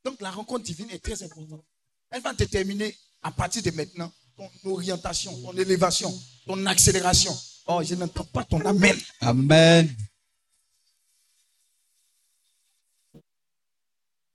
[0.04, 1.64] Donc la rencontre divine est très importante.
[2.10, 6.12] Elle va déterminer à partir de maintenant ton orientation, ton élévation,
[6.46, 7.36] ton accélération.
[7.66, 8.98] Oh, je n'entends pas ton Amen.
[9.20, 9.94] Amen.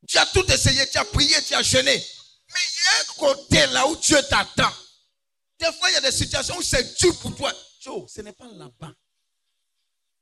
[0.10, 1.94] Tu as tout essayé, tu as prié, tu as jeûné.
[1.94, 4.74] Mais il y a un côté là où Dieu t'attend.
[5.60, 7.54] Des fois, il y a des situations où c'est dur pour toi.
[7.80, 8.92] Joe, ce n'est pas là-bas.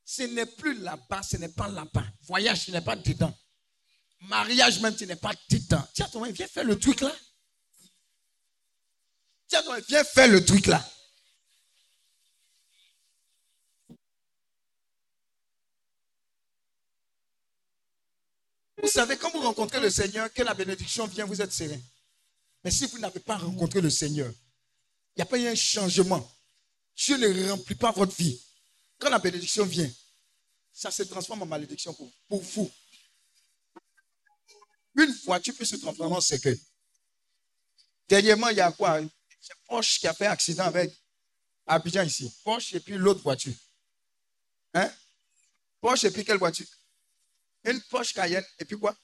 [0.04, 2.04] Ce n'est plus là-bas, ce n'est pas là-bas.
[2.23, 3.34] Voyage, ce n'est pas dedans.
[4.21, 5.88] Mariage même, ce n'est pas dedans.
[5.93, 7.15] Tiens, toi, viens faire le truc là.
[9.47, 10.86] Tiens, toi, viens faire le truc là.
[18.88, 21.78] Vous savez, quand vous rencontrez le Seigneur, que la bénédiction vient, vous êtes serein.
[22.63, 26.26] Mais si vous n'avez pas rencontré le Seigneur, il n'y a pas eu un changement.
[26.95, 28.41] Dieu ne remplit pas votre vie.
[28.97, 29.91] Quand la bénédiction vient,
[30.71, 32.71] ça se transforme en malédiction pour, vous.
[34.95, 36.58] Une voiture peut se transformer en secret.
[38.08, 39.02] Dernièrement, il y a quoi?
[39.41, 40.95] C'est Porsche qui a fait accident avec
[41.65, 42.34] Abidjan ici.
[42.41, 43.54] Porsche et puis l'autre voiture.
[44.76, 44.89] Hein?
[45.82, 46.67] Porsche et puis quelle voiture?
[47.67, 48.95] Une Porsche Cayenne et puis quoi?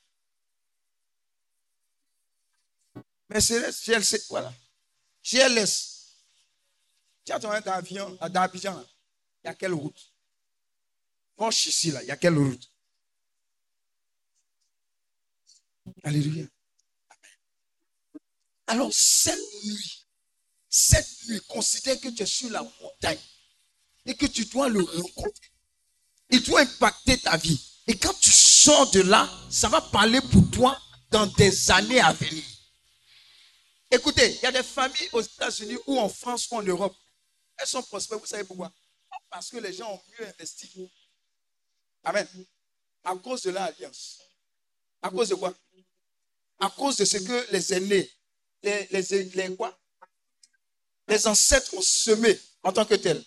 [3.29, 4.53] Mercedes, GLC, voilà.
[5.21, 6.15] GLS.
[7.25, 8.81] Tu as ton avion dans Abidjan,
[9.43, 10.13] il y a quelle route?
[11.35, 12.69] Porsche ici, là, il y a quelle route?
[16.03, 16.45] Alléluia.
[18.67, 20.05] Alors, cette nuit,
[20.69, 23.19] cette nuit, considère que tu es sur la montagne
[24.05, 25.51] et que tu dois le rencontrer.
[26.29, 27.72] Il doit impacter ta vie.
[27.87, 30.79] Et quand tu sors de là, ça va parler pour toi
[31.11, 32.43] dans des années à venir.
[33.91, 36.95] Écoutez, il y a des familles aux États-Unis ou en France ou en Europe.
[37.57, 38.71] Elles sont prospères, vous savez pourquoi?
[39.29, 40.89] Parce que les gens ont mieux investi.
[42.03, 42.27] Amen.
[43.03, 44.19] À cause de l'alliance.
[45.01, 45.53] À cause de quoi?
[46.59, 48.09] À cause de ce que les aînés,
[48.63, 49.77] les, les, quoi?
[51.07, 53.23] Les ancêtres ont semé en tant que tels.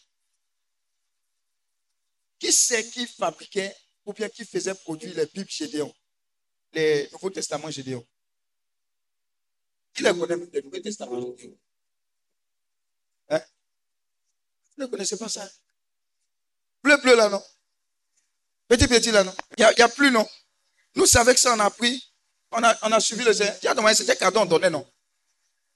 [2.39, 5.93] Qui c'est qui fabriquait ou bien qui faisait produire les Bibles Gédéon,
[6.73, 8.07] les Nouveaux Testaments Gédéon
[9.93, 11.59] Qui les connaît, les Nouveaux Testaments Gédéon?
[13.31, 13.41] Hein?
[14.77, 15.47] Vous ne connaissez pas ça?
[16.83, 17.43] Bleu, bleu là, non?
[18.69, 19.35] Petit, petit là, non?
[19.59, 20.27] Il n'y a, a, plus, non?
[20.95, 22.03] Nous, c'est avec ça on a pris
[22.53, 23.57] on a, suivi le Seigneur.
[23.95, 24.87] C'était cadeau, on donnait, non?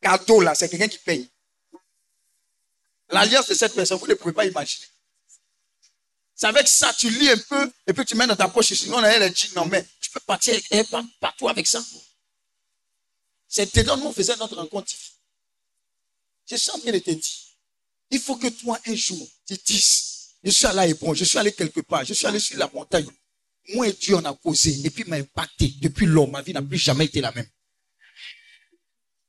[0.00, 1.28] Cadeau, là, c'est quelqu'un qui paye.
[3.10, 4.86] L'alliance de cette personne, vous ne pouvez pas imaginer.
[6.40, 8.96] C'est avec ça, tu lis un peu, et puis tu mets dans ta poche, sinon
[8.96, 10.58] on a les jeans, non, mais tu peux partir
[11.20, 11.84] partout avec ça.
[13.46, 14.90] C'était dedans, nous, on faisait notre rencontre.
[16.46, 17.56] Sens bien été dit.
[18.10, 21.52] Il faut que toi, un jour, tu dises, je suis allé à je suis allé
[21.52, 23.06] quelque part, je suis allé sur la montagne,
[23.74, 24.80] moi et Dieu, on a causé.
[24.82, 25.74] Et puis, m'a impacté.
[25.82, 27.46] Depuis lors, ma vie n'a plus jamais été la même.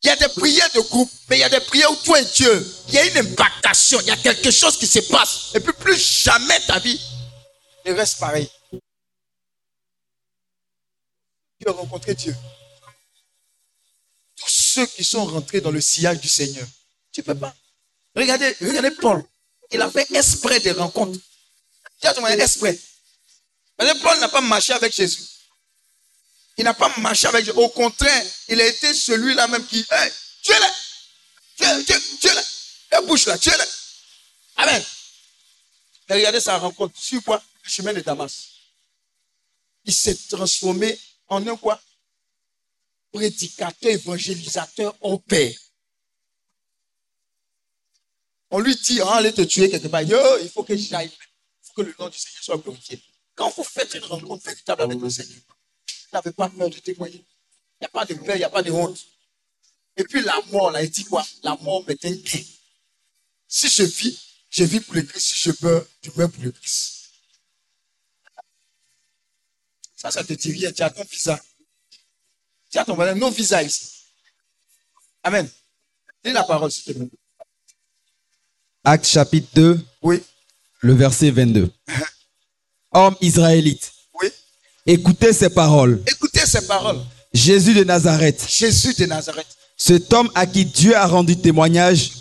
[0.03, 2.19] Il y a des prières de groupe, mais il y a des prières où toi
[2.19, 5.51] et Dieu, il y a une impactation, il y a quelque chose qui se passe.
[5.53, 6.99] Et puis, plus jamais ta vie
[7.85, 8.49] ne reste pareil.
[11.59, 12.35] Tu as rencontré Dieu.
[14.35, 16.67] Tous ceux qui sont rentrés dans le sillage du Seigneur.
[17.11, 17.55] Tu ne peux pas.
[18.15, 19.23] Regardez, regardez Paul.
[19.69, 21.19] Il a fait esprit de rencontres.
[22.01, 22.79] Tu as ton esprit.
[23.77, 25.21] Paul n'a pas marché avec Jésus.
[26.57, 27.57] Il n'a pas marché avec Jésus.
[27.57, 30.11] Au contraire, il a été celui-là même qui, hey,
[30.41, 30.73] tu es là.
[31.57, 32.43] Tu es, tu es, tu es là.
[32.91, 33.65] La bouche là, tu es là.
[34.57, 34.83] Amen.
[36.09, 36.97] regardez sa rencontre.
[36.99, 37.41] Sur quoi?
[37.63, 38.49] Le chemin de Damas.
[39.85, 41.81] Il s'est transformé en un quoi?
[43.11, 45.55] Prédicateur, évangélisateur au Père.
[48.51, 50.01] On lui dit, va aller te tuer quelque part.
[50.01, 51.07] il faut que j'aille.
[51.07, 53.01] Il faut que le nom du Seigneur soit glorifié.
[53.33, 55.39] Quand vous faites une rencontre véritable avec le Seigneur,
[56.13, 57.23] n'avez pas peur de témoigner.
[57.79, 58.99] Il n'y a pas de peur, il n'y a pas de honte.
[59.97, 61.25] Et puis la mort, là, il dit quoi?
[61.43, 62.43] La mort m'est un gain.
[63.47, 64.19] Si je vis,
[64.49, 65.27] je vis pour le Christ.
[65.33, 67.09] Si je meurs, je meurs pour le Christ.
[69.95, 70.71] Ça, ça te dit rien.
[70.71, 71.39] Tu as ton visa.
[72.71, 73.89] Tu as ton voisin, nos visas ici.
[75.23, 75.49] Amen.
[76.23, 77.09] Dis la parole, s'il te plaît.
[78.83, 80.23] Acte chapitre 2, Oui.
[80.79, 81.71] le verset 22.
[82.91, 83.91] Homme israélite.
[84.85, 86.01] Écoutez ces paroles.
[86.07, 86.99] Écoutez ces paroles.
[87.33, 89.47] Jésus de Nazareth, Jésus de Nazareth.
[89.77, 92.11] cet homme à qui Dieu a rendu témoignage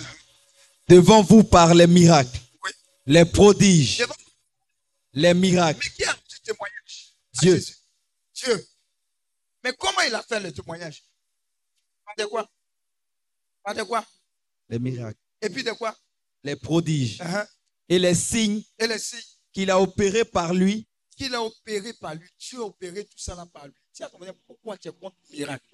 [0.89, 2.71] devant vous par les miracles, Oui.
[3.07, 4.15] les prodiges, Devant-
[5.15, 5.89] Mais les miracles.
[5.97, 7.55] qui a rendu témoignage Dieu.
[7.57, 7.75] Jésus?
[8.35, 8.67] Dieu.
[9.65, 11.03] Mais comment il a fait le témoignage?
[12.07, 12.49] Par de quoi?
[13.65, 14.05] Par de quoi?
[14.69, 15.95] Les miracles, Et puis de quoi?
[16.45, 17.47] Les prodiges Uh-huh.
[17.89, 19.21] et les signes Et les signes
[19.53, 20.87] qu'il a opérés par lui
[21.21, 22.29] qu'il a opéré par lui.
[22.39, 23.75] Dieu a opéré tout ça là par lui.
[23.95, 25.65] Ton voisin, pourquoi tu es contre le miracle?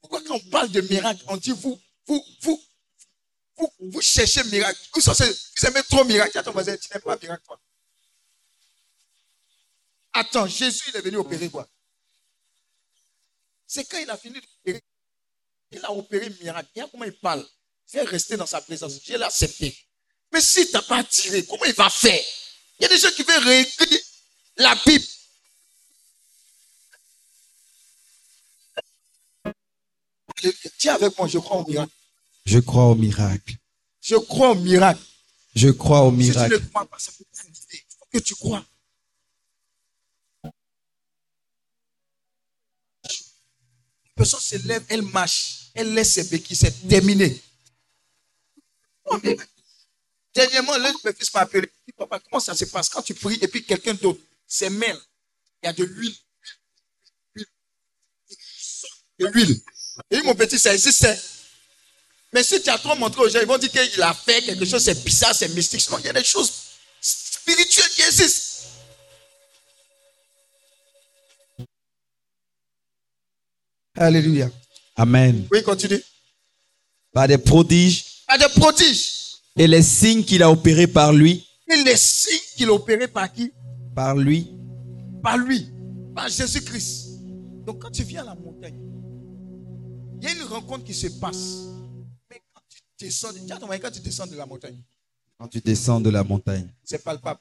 [0.00, 2.64] Pourquoi quand on parle de miracle, on dit vous, vous, vous,
[3.56, 4.80] vous, vous cherchez miracle.
[4.92, 6.32] Vous, vous aimez trop miracle.
[6.32, 7.60] Tiens, ton voisin, tu n'aimes pas miracle, toi.
[10.14, 11.68] Attends, Jésus, il est venu opérer quoi?
[13.66, 14.82] C'est quand il a fini d'opérer.
[15.70, 16.68] Il a opéré miracle.
[16.74, 17.46] Regarde comment il parle.
[17.94, 19.02] Est resté dans sa présence.
[19.02, 19.76] Dieu l'a accepté.
[20.32, 22.24] Mais si tu n'as pas attiré, comment il va faire?
[22.82, 24.00] Il y a des gens qui veulent réécrire
[24.56, 25.04] la Bible.
[30.78, 31.92] Tiens avec moi, je crois au miracle.
[32.44, 33.56] Je crois au miracle.
[34.00, 35.00] Je crois au miracle.
[35.54, 36.68] Je crois au Si tu ne miracle.
[36.70, 37.24] crois pas, ça peut.
[37.72, 38.64] Il faut que tu crois.
[42.84, 47.40] La personne se lève, elle marche, elle laisse ses béquilles, c'est terminé.
[49.06, 49.36] Oh, mais-
[50.34, 51.70] Dernièrement, l'un de mes fils m'a appelé.
[51.86, 54.70] Il dit, Papa, comment ça se passe quand tu pries et puis quelqu'un d'autre, ses
[54.70, 54.98] mains,
[55.62, 56.14] il y a de l'huile.
[57.34, 57.46] Huile.
[59.18, 59.60] De l'huile.
[60.10, 61.04] Et mon petit, ça existe.
[61.04, 61.16] hein.
[62.32, 64.64] Mais si tu as trop montré aux gens, ils vont dire qu'il a fait quelque
[64.64, 65.88] chose, c'est bizarre, c'est mystique.
[65.90, 66.50] Non, il y a des choses
[67.00, 68.68] spirituelles qui existent.
[73.96, 74.50] Alléluia.
[74.96, 75.46] Amen.
[75.50, 76.02] Oui, continue.
[77.12, 79.12] Par des prodiges Pas de prodiges.
[79.56, 83.32] Et les signes qu'il a opérés par lui, Et les signes qu'il a opérés par
[83.32, 83.52] qui?
[83.94, 84.50] Par lui,
[85.22, 85.68] Par lui.
[86.14, 87.20] Par Jésus-Christ.
[87.64, 88.78] Donc quand tu viens à la montagne,
[90.20, 91.68] il y a une rencontre qui se passe.
[92.30, 94.78] Mais quand tu descends, quand tu descends de la montagne,
[95.38, 96.68] quand tu descends de la montagne.
[96.84, 97.40] c'est palpable.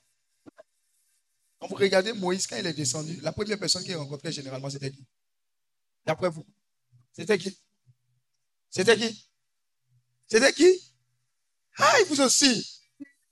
[1.60, 4.89] Quand vous regardez Moïse, quand il est descendu, la première personne qu'il rencontrait généralement, c'était
[4.89, 5.06] qui?
[6.06, 6.45] D'après vous
[7.13, 7.56] C'était qui?
[8.69, 9.28] C'était qui?
[10.28, 10.91] C'était qui?
[11.84, 12.80] Ah, il vous aussi.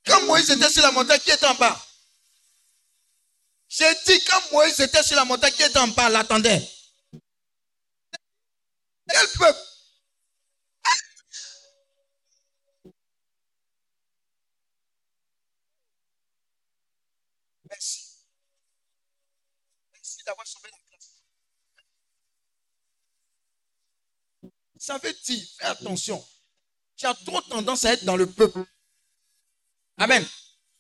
[0.06, 1.80] Quand Moïse était sur la montagne, qui était en bas?
[3.68, 6.68] J'ai dit, quand Moïse était sur la montagne, qui était en bas, l'attendait.
[9.08, 9.60] Quel peuple?
[17.70, 18.00] Merci.
[19.94, 21.12] Merci d'avoir sauvé la classe.
[24.80, 26.28] Ça veut dire, fais attention.
[27.00, 28.60] Tu as trop tendance à être dans le peuple.
[29.98, 30.26] Amen.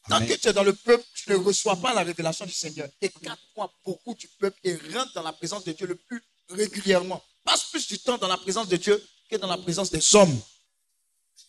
[0.10, 0.27] Tant Amen.
[0.27, 2.89] que tu es dans le peuple, tu ne reçois pas la révélation du Seigneur.
[3.01, 7.23] Écarte-toi beaucoup du peuple et rentre dans la présence de Dieu le plus régulièrement.
[7.45, 10.41] Passe plus du temps dans la présence de Dieu que dans la présence des hommes.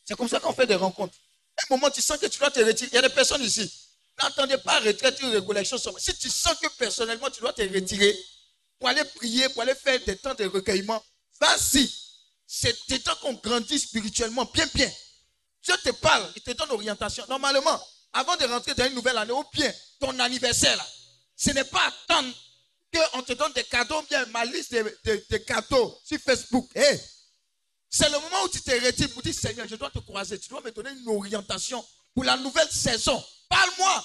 [0.05, 1.17] C'est comme ça qu'on fait des rencontres.
[1.57, 2.91] À un moment, tu sens que tu dois te retirer.
[2.93, 3.73] Il y a des personnes ici.
[4.23, 5.79] N'attendez pas à retraite une récollection.
[5.99, 8.17] Si tu sens que personnellement, tu dois te retirer
[8.79, 11.03] pour aller prier, pour aller faire des temps de recueillement,
[11.41, 11.91] vas-y.
[12.53, 14.93] C'est temps qu'on grandit spirituellement bien, bien.
[15.63, 17.25] Dieu te parle, il te donne orientation.
[17.29, 17.81] Normalement,
[18.13, 20.85] avant de rentrer dans une nouvelle année, ou bien ton anniversaire,
[21.37, 22.35] ce n'est pas attendre
[22.93, 26.69] qu'on te donne des cadeaux, bien ma liste de cadeaux sur Facebook.
[26.75, 27.01] Hey,
[27.89, 30.37] c'est le moment où tu te retires pour dire Seigneur, je dois te croiser.
[30.41, 33.25] Tu dois me donner une orientation pour la nouvelle saison.
[33.49, 34.05] Parle-moi.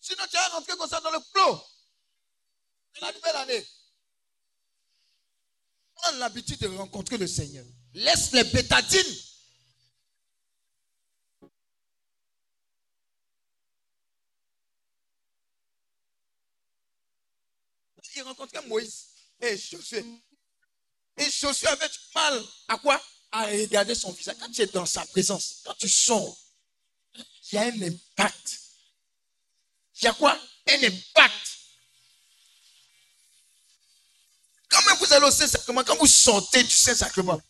[0.00, 1.64] Sinon, tu vas rentrer comme ça dans le flot
[2.96, 3.66] de la nouvelle année.
[6.02, 7.64] Prends l'habitude de rencontrer le Seigneur.
[7.94, 9.16] Laisse les bétadines.
[18.14, 19.06] Il rencontrait Moïse
[19.40, 20.04] et Josué.
[21.16, 23.02] Et Josué avait du mal à quoi?
[23.30, 24.36] À regarder son visage.
[24.38, 26.36] Quand tu es dans sa présence, quand tu sors,
[27.14, 28.60] il y a un impact.
[29.96, 30.38] Il y a quoi?
[30.68, 31.58] Un impact.
[34.72, 37.40] Quand même vous allez au Saint-Sacrement, quand vous sortez du Saint-Sacrement,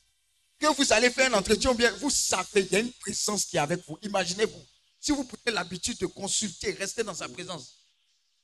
[0.59, 3.61] que vous allez faire un entretien, vous savez, il y a une présence qui est
[3.61, 3.97] avec vous.
[4.03, 4.65] Imaginez-vous,
[5.01, 7.75] si vous prenez l'habitude de consulter, rester dans sa présence,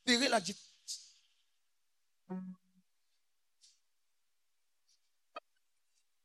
[0.07, 0.67] verrez la différence.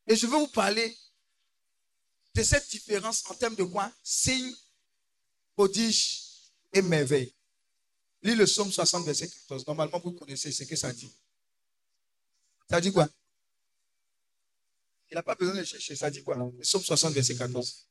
[0.06, 0.96] Et je vais vous parler
[2.34, 3.90] de cette différence en termes de quoi?
[4.02, 4.54] Signe,
[5.56, 6.22] prodige
[6.72, 7.32] et merveille.
[8.22, 9.66] Lis le psaume 60, verset 14.
[9.66, 11.10] Normalement, vous connaissez ce que ça dit.
[12.70, 13.08] Ça dit quoi?
[15.10, 15.94] Il n'a pas besoin de chercher.
[15.96, 17.86] Ça dit quoi Le psaume 60, verset 14.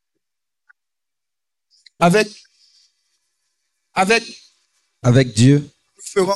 [1.99, 2.27] Avec,
[3.93, 4.41] avec,
[5.03, 5.59] Avec Dieu,
[5.95, 6.35] nous ferons,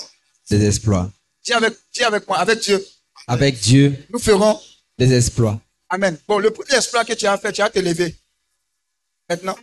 [0.49, 1.11] des exploits.
[1.43, 2.85] dis avec, dis avec moi, avec Dieu,
[3.27, 4.61] Avec Dieu, nous ferons.
[4.97, 5.59] des exploits.
[5.89, 6.17] Amen.
[6.27, 8.15] Bon, le premier exploit que tu as fait, tu as te levé.
[9.29, 9.57] Maintenant,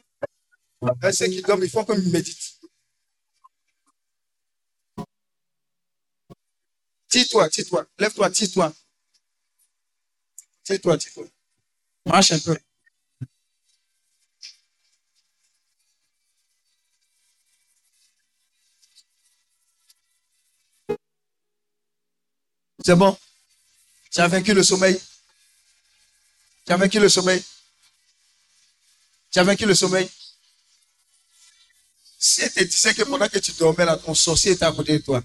[1.12, 2.54] ceux qui dorment, il faut qu'ils méditent.
[7.14, 7.87] Tire-toi, tire-toi.
[7.96, 8.74] Lève-toi, tire-toi.
[10.64, 11.27] Tire-toi, tire-toi.
[12.07, 12.59] Marche un peu.
[22.85, 23.16] C'est bon?
[24.11, 25.00] Tu as vaincu le sommeil?
[26.66, 27.44] Tu as vaincu le sommeil?
[29.31, 30.11] Tu as vaincu le sommeil?
[32.18, 35.05] Si te disait que pendant que tu dormais là, ton sorcier était à côté de
[35.05, 35.22] toi,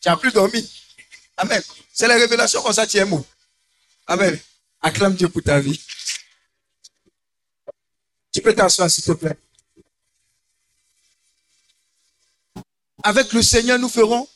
[0.00, 0.64] tu n'as plus dormi.
[1.38, 1.62] Amen.
[1.92, 2.98] C'est la révélation comme ça, tu.
[4.06, 4.40] Amen.
[4.80, 5.80] Acclame Dieu pour ta vie.
[8.32, 9.38] Tu peux t'asseoir, s'il te plaît.
[13.04, 14.28] Avec le Seigneur, nous ferons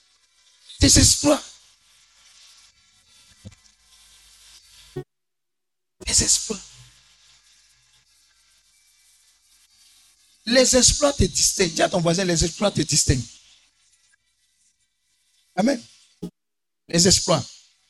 [0.81, 1.43] des exploits.
[6.07, 6.61] Des exploits.
[10.47, 11.73] Les exploits te distinguent.
[11.73, 13.23] Dis à ton voisin, les exploits te distinguent.
[15.57, 15.83] Amen.
[16.93, 17.43] Les exploits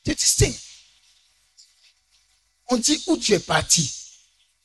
[0.05, 0.57] te distinguent.
[2.67, 3.93] On dit où tu es parti.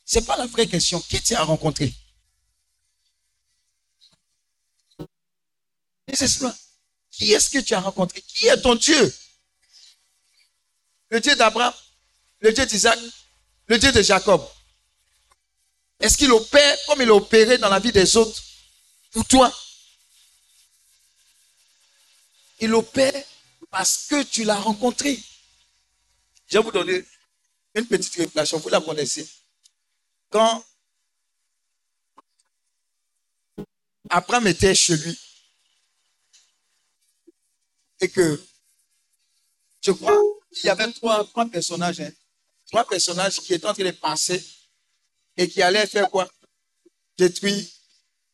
[0.04, 1.00] Ce n'est pas la vraie question.
[1.00, 1.92] Qui tu as rencontré?
[6.06, 6.56] Les exploits.
[7.10, 8.22] Qui est-ce que tu as rencontré?
[8.22, 9.14] Qui est ton Dieu?
[11.08, 11.74] Le Dieu d'Abraham,
[12.38, 12.98] le Dieu d'Isaac,
[13.66, 14.48] le Dieu de Jacob.
[15.98, 18.40] Est-ce qu'il opère comme il a opéré dans la vie des autres
[19.10, 19.52] pour toi?
[22.60, 23.24] Il opère
[23.70, 25.18] parce que tu l'as rencontré.
[26.46, 27.04] Je vais vous donner
[27.74, 28.58] une petite révélation.
[28.58, 29.28] Vous la connaissez.
[30.30, 30.64] Quand
[34.10, 35.18] Abraham était chez lui
[38.00, 38.42] et que
[39.82, 40.18] je crois
[40.52, 42.10] il y avait trois, trois personnages, hein.
[42.66, 44.44] trois personnages qui étaient en train de passer
[45.36, 46.28] et qui allaient faire quoi?
[47.16, 47.64] Détruire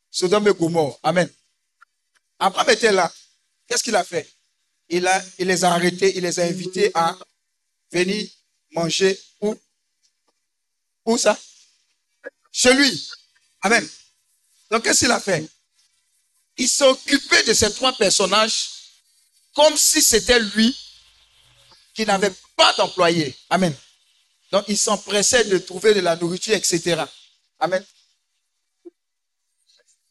[0.09, 0.99] Sodome et Gomorre.
[1.03, 1.29] Amen.
[2.39, 3.11] Abraham était là.
[3.67, 4.29] Qu'est-ce qu'il a fait?
[4.89, 7.17] Il, les a arrêtés, il les a invités à
[7.91, 8.27] venir
[8.71, 9.55] manger où?
[11.05, 11.39] Où ça?
[12.51, 13.09] Chez lui.
[13.61, 13.87] Amen.
[14.71, 15.47] Donc qu'est-ce qu'il a fait?
[16.57, 18.69] Il s'est occupé de ces trois personnages
[19.53, 20.77] comme si c'était lui
[21.93, 23.35] qui n'avait pas d'employé.
[23.49, 23.75] Amen.
[24.51, 27.03] Donc, il s'empressait de trouver de la nourriture, etc.
[27.59, 27.83] Amen.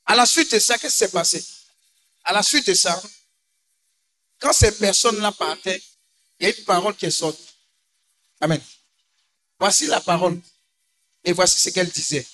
[0.07, 1.45] À la suite de ça, qu'est-ce qui s'est passé?
[2.25, 3.03] À la suite de ça,
[4.45, 5.83] quand ces personnes-là partaient,
[6.39, 7.49] il y a une parole qui est sortie.
[8.43, 8.61] Amen.
[9.59, 10.39] Voici la parole.
[11.25, 12.27] Et voici ce qu'elle disait.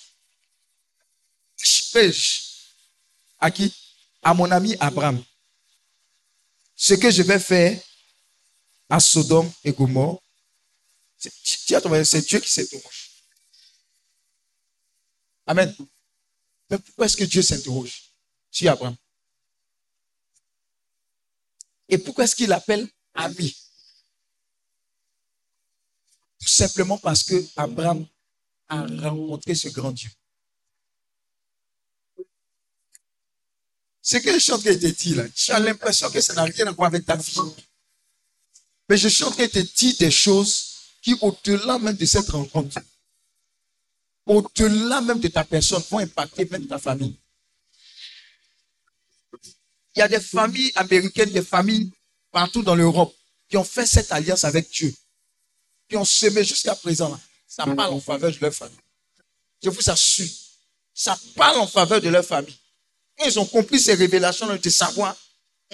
[3.39, 3.73] À qui?
[4.21, 5.23] À mon ami Abraham.
[6.75, 7.81] Ce que je vais faire
[8.89, 10.21] à Sodome et Gomorre,
[11.17, 13.11] c'est Dieu qui s'interroge.
[15.47, 15.73] Amen.
[16.69, 18.03] Mais pourquoi est-ce que Dieu s'interroge
[18.51, 18.97] sur Abraham?
[21.91, 23.55] Et pourquoi est-ce qu'il appelle ami
[26.39, 28.07] Tout simplement parce que Abraham
[28.69, 30.09] a rencontré ce grand Dieu.
[34.01, 36.33] Ce que je suis en train de te dire là, tu as l'impression que ça
[36.33, 37.39] n'a rien à voir avec ta vie.
[38.89, 42.79] Mais je train de te dire des choses qui, au-delà même de cette rencontre,
[44.25, 47.20] au-delà même de ta personne, vont impacter même ta famille.
[49.95, 51.91] Il y a des familles américaines, des familles
[52.31, 53.13] partout dans l'Europe
[53.49, 54.93] qui ont fait cette alliance avec Dieu,
[55.89, 57.19] qui ont semé jusqu'à présent.
[57.47, 58.77] Ça parle en faveur de leur famille.
[59.61, 60.29] Je vous assure,
[60.93, 62.57] ça parle en faveur de leur famille.
[63.25, 65.15] ils ont compris ces révélations de savoir,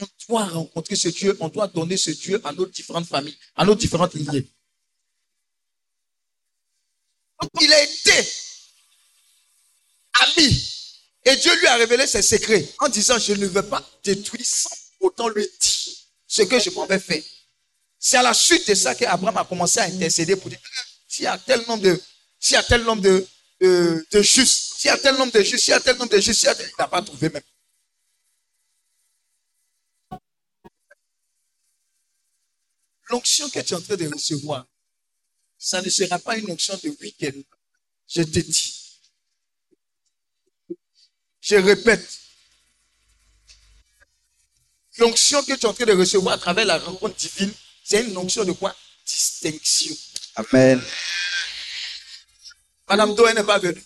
[0.01, 3.63] on doit rencontrer ce Dieu, on doit donner ce Dieu à nos différentes familles, à
[3.63, 4.47] nos différentes lignées.
[7.61, 8.28] Il a été
[10.22, 10.76] ami.
[11.28, 14.73] Et Dieu lui a révélé ses secrets en disant, je ne veux pas détruire sans
[15.01, 15.93] autant lui dire
[16.25, 17.21] ce que je m'avais fait.
[17.99, 20.59] C'est à la suite de ça qu'Abraham a commencé à intercéder pour dire,
[21.05, 22.01] s'il y a tel nombre de,
[22.39, 23.28] s'il y a tel nombre de,
[23.59, 26.21] de, justes, s'il y a tel nombre de justes, s'il y a tel nombre de
[26.21, 27.43] justes, il n'a pas trouvé même.
[33.09, 34.65] L'onction que tu es en train de recevoir,
[35.57, 37.38] ça ne sera pas une onction de week-end.
[38.07, 38.86] Je te dis.
[41.47, 42.05] Je répète.
[44.97, 48.17] L'onction que tu es en train de recevoir à travers la rencontre divine, c'est une
[48.17, 48.75] onction de quoi?
[49.05, 49.95] Distinction.
[50.35, 50.83] Amen.
[52.89, 53.81] Madame Do, elle n'est pas venue.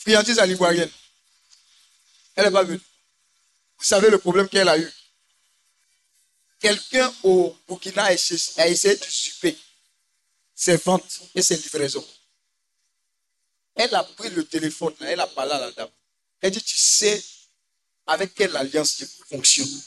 [0.00, 0.90] Friandise à l'ivoirienne.
[2.34, 2.80] Elle n'est pas venue.
[3.78, 4.90] Vous savez le problème qu'elle a eu.
[6.58, 9.54] Quelqu'un au Burkina a essayé de super
[10.56, 12.06] ses ventes et ses livraisons.
[13.76, 15.90] Elle a pris le téléphone, elle a parlé à la dame.
[16.44, 17.24] Elle dit, tu sais
[18.06, 19.80] avec quelle alliance tu fonctionnes.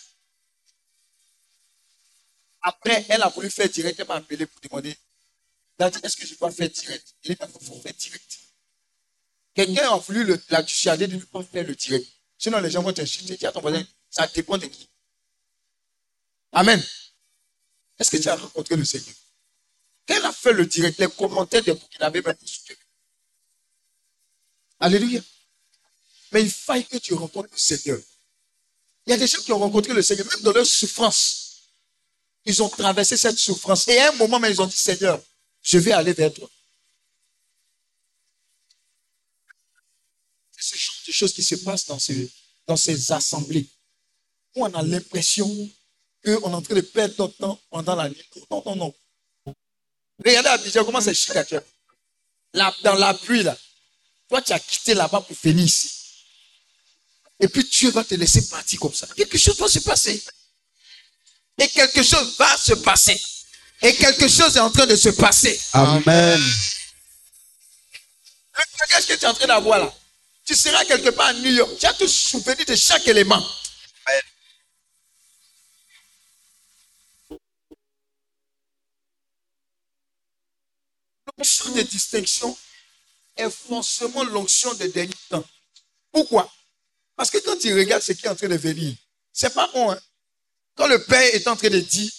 [2.64, 4.98] Après, elle a voulu faire direct, elle m'a appelé pour demander,
[5.80, 7.14] est-ce que je peux faire direct?
[7.24, 8.40] Il est faut faire direct.
[9.54, 12.08] Quelqu'un a voulu le, la dissuader de ne pas faire le direct.
[12.40, 13.38] Sinon, les gens vont t'insulter.
[13.38, 14.90] Dis à ton voisin, ça dépend de qui.
[16.54, 16.84] Amen.
[18.00, 19.14] Est-ce que tu as rencontré le Seigneur?
[20.08, 22.78] Quand elle a fait le direct, les commentaires des qu'il avait même soutenu.
[24.80, 25.22] Alléluia.
[26.32, 28.00] Mais il faille que tu rencontres le Seigneur.
[29.06, 31.62] Il y a des gens qui ont rencontré le Seigneur, même dans leur souffrance.
[32.46, 33.88] Ils ont traversé cette souffrance.
[33.88, 35.22] Et à un moment, ils ont dit, Seigneur,
[35.62, 36.50] je vais aller vers toi.
[40.52, 41.98] C'est ce genre de choses qui se passent dans,
[42.68, 43.68] dans ces assemblées.
[44.56, 45.48] Où on a l'impression
[46.24, 48.24] qu'on est en train de perdre notre temps pendant la nuit.
[48.52, 48.96] Non, non, non.
[50.26, 51.34] Regardez Abidjan, comment c'est chic
[52.54, 53.58] là, Dans la pluie, là.
[54.28, 55.97] Toi, tu as quitté là-bas pour venir ici.
[57.40, 59.08] Et puis Dieu va te laisser partir comme ça.
[59.16, 60.24] Quelque chose va se passer.
[61.60, 63.20] Et quelque chose va se passer.
[63.82, 65.60] Et quelque chose est en train de se passer.
[65.74, 66.42] Amen.
[68.90, 69.94] Qu'est-ce que tu es en train d'avoir là
[70.46, 71.72] Tu seras quelque part à New York.
[71.80, 73.46] Tu as te souvenir de chaque élément.
[74.06, 74.22] Amen.
[81.38, 82.58] L'onction de distinction
[83.36, 85.46] est forcément l'onction de dernier temps.
[86.12, 86.52] Pourquoi?
[87.18, 88.96] Parce que quand tu regardes ce qui est en train de venir,
[89.34, 89.92] c'est pas bon.
[89.92, 90.00] Hein?
[90.76, 92.12] Quand le Père est en train de dire,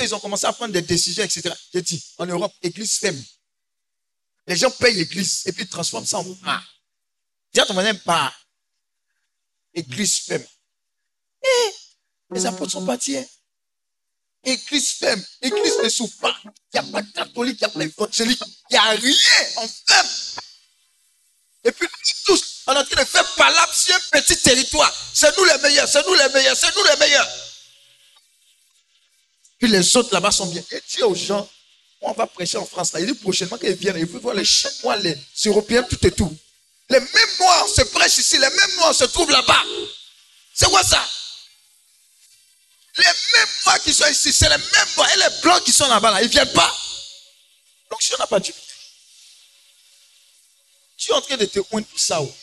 [0.00, 1.52] ils ont commencé à prendre des décisions, etc.
[1.74, 3.20] J'ai dit, en Europe, église ferme.
[4.46, 6.64] Les gens payent l'église et puis ils transforment ça en part.
[7.52, 8.32] Dis à ton voisin, pas.
[9.74, 10.44] Église ferme.
[11.42, 11.70] Et
[12.30, 13.16] les apôtres sont partis.
[13.16, 13.26] Hein.
[14.44, 15.22] Église ferme.
[15.42, 16.40] Église ne souffre pas.
[16.44, 18.40] Il n'y a pas de catholique, il n'y a pas d'évangélique.
[18.70, 19.14] Il n'y a rien
[19.56, 20.08] en ferme.
[21.68, 21.86] Et puis
[22.24, 23.26] tous, on est en train de faire
[24.14, 24.90] un petit territoire.
[25.12, 27.28] C'est nous les meilleurs, c'est nous les meilleurs, c'est nous les meilleurs.
[29.58, 30.64] Puis les autres là-bas sont bien.
[30.70, 31.46] Et dis aux gens,
[32.00, 32.92] on va prêcher en France.
[32.92, 33.00] Là.
[33.00, 35.14] Il dit prochainement qu'ils viennent, ils veulent voir les Chinois, les
[35.44, 36.34] Européens, tout et tout.
[36.88, 39.62] Les mêmes noirs se prêchent ici, les mêmes noirs se trouvent là-bas.
[40.54, 41.06] C'est quoi ça?
[42.96, 45.10] Les mêmes noirs qui sont ici, c'est les mêmes noirs.
[45.12, 46.74] Et les blancs qui sont là-bas, là, ils ne viennent pas.
[47.90, 48.54] Donc si on n'a pas du
[51.12, 52.20] en train de te pointer pour ça.
[52.22, 52.34] Oh.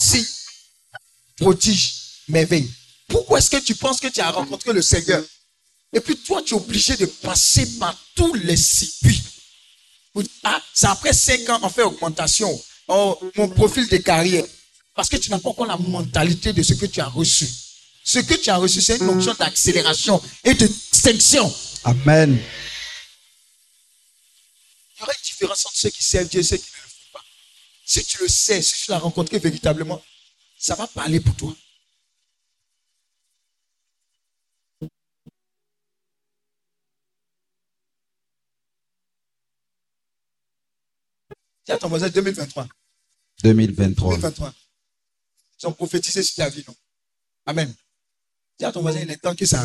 [0.00, 0.26] Si,
[1.36, 1.94] prodige,
[2.28, 2.70] merveille.
[3.08, 5.24] Pourquoi est-ce que tu penses que tu as rencontré le Seigneur?
[5.92, 9.22] Et puis toi, tu es obligé de passer par tous les circuits.
[10.44, 12.62] Ah, c'est après cinq ans, on fait augmentation.
[12.88, 14.44] Oh, mon profil de carrière.
[14.94, 17.48] Parce que tu n'as pas encore la mentalité de ce que tu as reçu.
[18.08, 21.54] Ce que tu as reçu, c'est une onction d'accélération et de distinction.
[21.84, 22.42] Amen.
[24.96, 26.88] Il y aura une différence entre ceux qui servent Dieu et ceux qui ne le
[26.88, 27.24] font pas.
[27.84, 30.02] Si tu le sais, si tu l'as rencontré véritablement,
[30.58, 31.54] ça va parler pour toi.
[41.66, 42.66] Tiens, ton voisin 2023.
[43.42, 44.10] 2023.
[44.12, 44.54] 2023.
[45.60, 46.74] Ils ont prophétisé sur ta vie, non?
[47.44, 47.76] Amen.
[48.58, 49.64] Dis à ton voisin, il est temps que ça.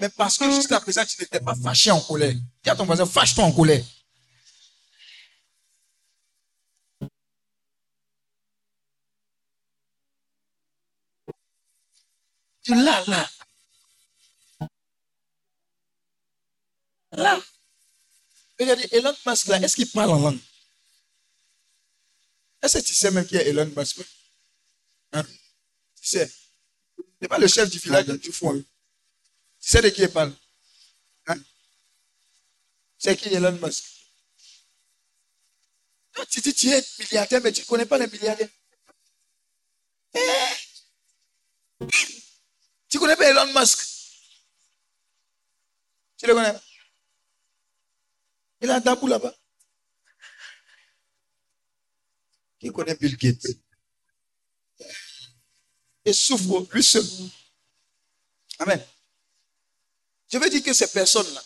[0.00, 2.34] Mais parce que jusqu'à présent, tu n'étais pas fâché en colère.
[2.62, 3.84] Dis à ton voisin, fâche-toi en colère.
[12.64, 13.30] Tu l'as là.
[17.12, 17.40] Là.
[18.58, 20.38] Regardez, Elon Musk là, est-ce qu'il parle en langue?
[22.62, 24.00] Est-ce que tu sais même qui est Elon Musk?
[25.12, 25.22] Hein?
[25.22, 26.32] Tu sais
[27.28, 28.58] pas le chef du village du foin.
[28.58, 30.32] Tu sais de qui parle
[31.26, 31.36] hein?
[32.98, 33.84] C'est qui Elon Musk?
[36.30, 38.48] Tu dis tu es milliardaire, mais tu ne connais pas les milliardaires.
[40.14, 40.54] Eh?
[42.88, 43.78] Tu connais pas Elon Musk?
[46.16, 46.58] Tu le connais?
[48.60, 49.34] Il a un tabou là-bas.
[52.58, 53.63] Qui connaît Bill Gates?
[56.04, 57.04] Et souffre lui seul.
[58.58, 58.84] Amen.
[60.30, 61.42] Je veux dire que ces personnes-là,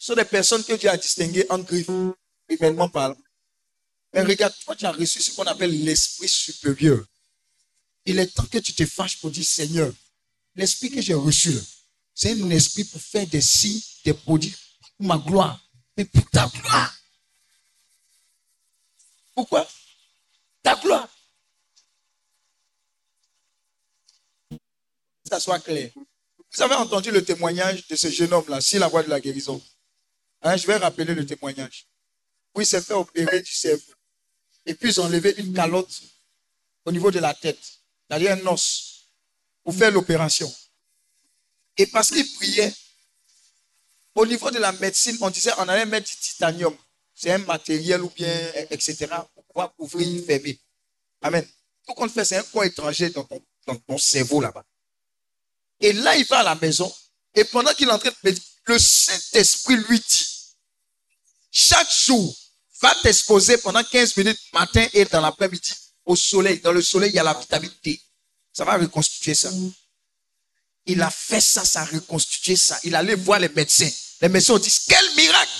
[0.00, 1.90] sont des personnes que Dieu a distinguées en griffes,
[2.48, 3.16] humainement parlant.
[4.12, 7.04] Mais regarde, toi, tu as reçu ce qu'on appelle l'esprit supérieur.
[8.06, 9.92] Il est temps que tu te fâches pour dire, Seigneur,
[10.56, 11.52] l'esprit que j'ai reçu,
[12.14, 14.56] c'est un esprit pour faire des signes, des prodiges,
[14.96, 15.60] pour ma gloire,
[15.96, 16.96] mais pour ta gloire.
[19.34, 19.68] Pourquoi?
[20.62, 21.08] Ta gloire.
[25.30, 25.90] Ça soit clair.
[26.52, 29.62] Vous avez entendu le témoignage de ce jeune homme-là, si la voix de la guérison.
[30.42, 31.86] Hein, je vais rappeler le témoignage.
[32.54, 33.92] Oui, il s'est fait opérer du cerveau.
[34.66, 36.02] Et puis ils ont une calotte
[36.84, 37.58] au niveau de la tête,
[38.08, 39.08] c'est-à-dire un os,
[39.62, 40.52] pour faire l'opération.
[41.76, 42.72] Et parce qu'il priait,
[44.14, 46.76] au niveau de la médecine, on disait on allait mettre du titanium.
[47.14, 48.34] C'est un matériel ou bien,
[48.70, 50.58] etc., pour pouvoir couvrir, fermer.
[51.22, 51.46] Amen.
[51.86, 53.28] Tout qu'on fait, c'est un coin étranger dans
[53.86, 54.64] ton cerveau là-bas.
[55.80, 56.92] Et là, il va à la maison.
[57.34, 60.26] Et pendant qu'il est en train de méditer, le Saint-Esprit lui dit,
[61.50, 62.36] chaque jour,
[62.80, 65.72] va t'exposer pendant 15 minutes matin et dans l'après-midi
[66.04, 66.60] au soleil.
[66.60, 68.00] Dans le soleil, il y a la vitamine D.
[68.52, 69.50] Ça va reconstituer ça.
[70.86, 72.78] Il a fait ça, ça a reconstitué ça.
[72.84, 73.90] Il allait voir les médecins.
[74.20, 75.50] Les médecins dit, quel miracle.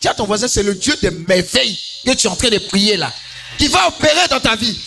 [0.00, 2.96] Tiens, ton voisin, c'est le Dieu des merveilles que tu es en train de prier
[2.96, 3.12] là,
[3.58, 4.78] qui va opérer dans ta vie.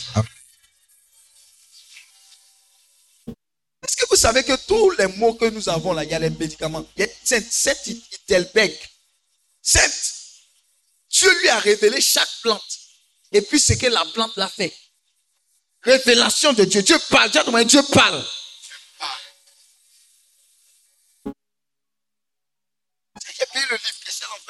[3.84, 6.20] Est-ce que vous savez que tous les mots que nous avons là, il y a
[6.20, 6.86] les médicaments.
[6.98, 7.42] Il y a
[8.12, 8.78] Hitelberg.
[9.62, 10.14] Sainte,
[11.10, 12.80] Dieu lui a révélé chaque plante.
[13.32, 14.76] Et puis ce que la plante l'a fait.
[15.82, 16.84] Révélation de Dieu.
[16.84, 17.32] Dieu parle.
[17.32, 17.42] Dieu.
[23.40, 23.92] J'ai payé le livre.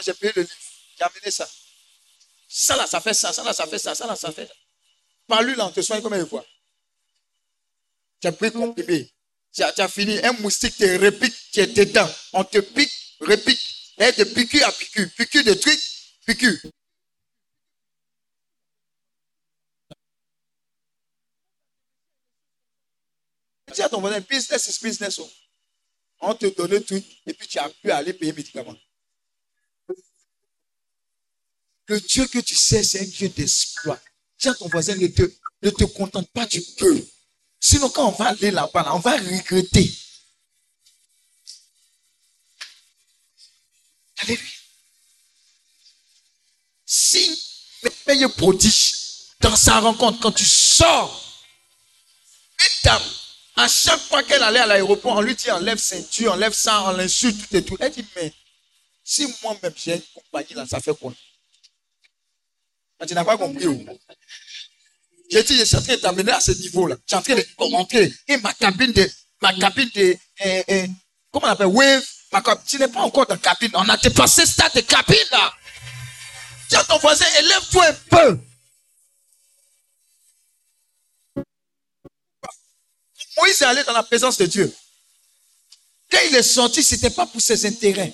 [0.03, 0.55] J'ai payé le livre.
[0.97, 1.49] J'ai amené ça.
[2.49, 3.31] Ça là, ça fait ça.
[3.31, 3.95] Ça là, ça fait ça.
[3.95, 4.53] Ça là, ça fait ça.
[5.25, 6.45] Par-lui là, on te soigne combien de fois
[8.23, 9.11] as pris comprimé.
[9.53, 10.19] Tu as, fini.
[10.23, 11.35] Un moustique te repique.
[11.51, 12.09] Tu es dedans.
[12.33, 13.93] On te pique, repique.
[13.97, 15.09] Et de piqûre à piqûre.
[15.17, 15.81] Piqûre de trucs,
[16.25, 16.57] piqûre.
[23.73, 25.19] Dis à ton voisin, business is business.
[25.19, 25.29] oh.
[26.21, 28.75] On te donne un truc et puis tu as pu aller payer médicaments.
[31.87, 33.99] Le Dieu que tu sais, c'est un Dieu d'espoir.
[34.45, 35.23] À ton voisin, ne te,
[35.61, 37.05] ne te contente pas du peu.
[37.63, 39.93] Sinon, quand on va aller là-bas, là, on va regretter.
[44.17, 44.49] Alléluia.
[46.85, 47.35] Signe,
[47.83, 48.93] merveilleux prodige
[49.39, 51.23] dans sa rencontre, quand tu sors,
[52.83, 52.91] une
[53.55, 56.91] à chaque fois qu'elle allait à l'aéroport, on lui dit enlève ceinture, enlève ça, on
[56.91, 57.77] l'insulte, tout et tout.
[57.79, 58.33] Elle dit, mais
[59.03, 61.13] si moi-même j'ai une compagnie là, ça fait quoi?
[63.07, 63.67] Tu n'as pas compris.
[63.67, 63.85] oh.
[65.31, 66.97] J'ai dit, je suis en train de t'amener à ce niveau-là.
[67.05, 68.13] Je suis en train de montrer.
[68.27, 69.09] Et ma cabine de,
[69.41, 70.87] ma cabine de, eh, eh,
[71.31, 72.05] comment on appelle, wave,
[72.67, 73.71] tu n'es pas encore dans la cabine.
[73.75, 75.53] On a dépassé ce stade de cabine là.
[76.73, 78.39] À ton voisin, élève-toi un peu.
[83.37, 84.73] Moïse est allé dans la présence de Dieu.
[86.09, 88.13] Quand il est sorti, ce n'était pas pour ses intérêts.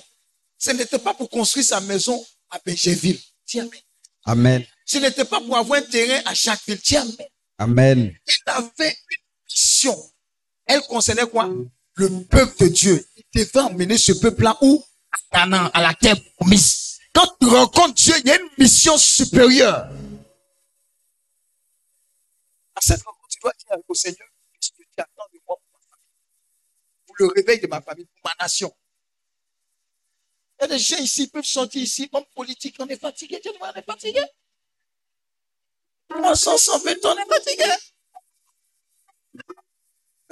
[0.56, 3.20] Ce n'était pas pour construire sa maison à Benjéville.
[3.46, 3.80] Dis Amen.
[4.24, 4.66] Amen.
[4.90, 6.80] Ce n'était pas pour avoir un terrain à chaque ville.
[6.96, 7.18] Amen.
[7.58, 8.18] Amen.
[8.26, 9.94] Il avait une mission.
[10.64, 11.50] Elle concernait quoi?
[11.96, 13.06] Le peuple de Dieu.
[13.16, 14.82] Il devait emmener ce peuple-là où?
[15.12, 16.98] À Canaan, à la terre promise.
[17.12, 19.90] Quand tu rencontres Dieu, il y a une mission supérieure.
[22.74, 24.28] À cette rencontre, tu dois dire au Seigneur,
[24.58, 26.06] ce que tu attends de moi pour ma famille?
[27.06, 28.72] Pour le réveil de ma famille, pour ma nation.
[30.58, 33.38] Il y a des gens ici, ils peuvent sortir ici, hommes politiques, on est fatigué.
[33.42, 34.22] Dieu, on est fatigué.
[36.10, 37.64] 300, 120 ans, on est fatigué.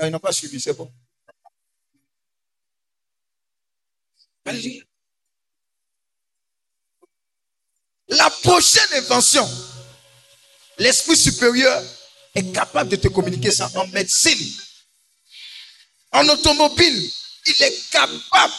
[0.03, 0.93] Ils n'ont pas suivi, c'est bon.
[8.09, 9.49] La prochaine invention,
[10.79, 11.83] l'esprit supérieur
[12.35, 14.53] est capable de te communiquer ça en médecine,
[16.13, 17.11] en automobile.
[17.47, 18.55] Il est capable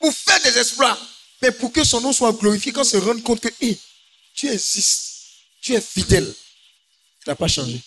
[0.00, 0.98] pour faire des exploits,
[1.40, 3.78] mais pour que son nom soit glorifié, quand se rende compte que hé,
[4.34, 5.15] tu existes,
[5.66, 6.32] tu es fidèle,
[7.20, 7.82] tu n'as pas changé.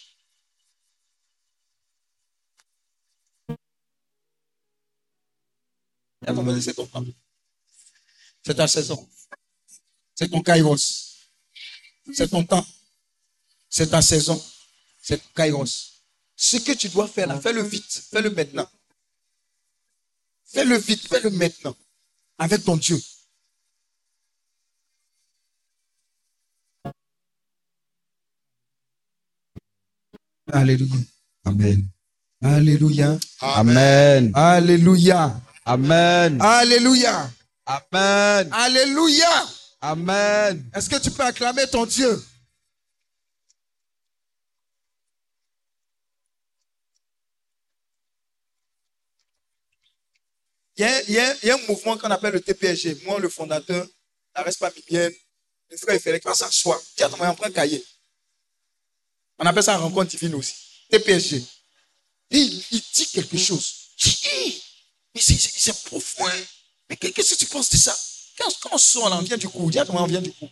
[6.62, 7.06] C'est ton temps.
[8.46, 9.10] C'est ta saison.
[10.14, 10.76] C'est ton kairos.
[12.14, 12.68] C'est ton temps.
[13.70, 14.44] C'est ta saison.
[15.02, 16.02] C'est ton kairos.
[16.36, 18.04] Ce que tu dois faire là, fais-le vite.
[18.12, 18.70] Fais-le maintenant.
[20.48, 21.08] Fais-le vite.
[21.08, 21.78] Fais-le maintenant.
[22.38, 23.02] Avec ton Dieu.
[30.52, 31.00] Alléluia.
[31.46, 31.88] Amen.
[32.42, 33.20] Alléluia.
[33.42, 34.32] Amen.
[34.34, 35.42] Alléluia.
[35.66, 36.38] Amen.
[36.42, 37.32] Alléluia.
[37.66, 38.50] Amen.
[38.52, 39.46] Alléluia.
[39.82, 40.70] Amen.
[40.76, 42.22] Est-ce que tu peux acclamer ton Dieu?
[50.78, 53.04] Il y, a, il, y a, il y, a, un mouvement qu'on appelle le TPSG.
[53.06, 53.86] Moi, le fondateur,
[54.34, 55.10] la pas bien.
[55.70, 56.82] Le frère, il fallait qu'on s'assoie.
[56.96, 57.84] Tiens, on prend un cahier.
[59.40, 60.54] On appelle ça rencontre divine aussi.
[60.90, 61.44] TPSG.
[62.32, 62.60] Il,
[62.94, 63.74] dit quelque chose.
[65.16, 66.28] Mais c'est profond.
[66.28, 66.44] Hein.
[66.90, 67.98] Mais qu'est-ce que tu penses de ça?
[68.38, 69.70] Quand, quand on sort, on vient du coup.
[69.72, 70.50] Dis on vient du coup.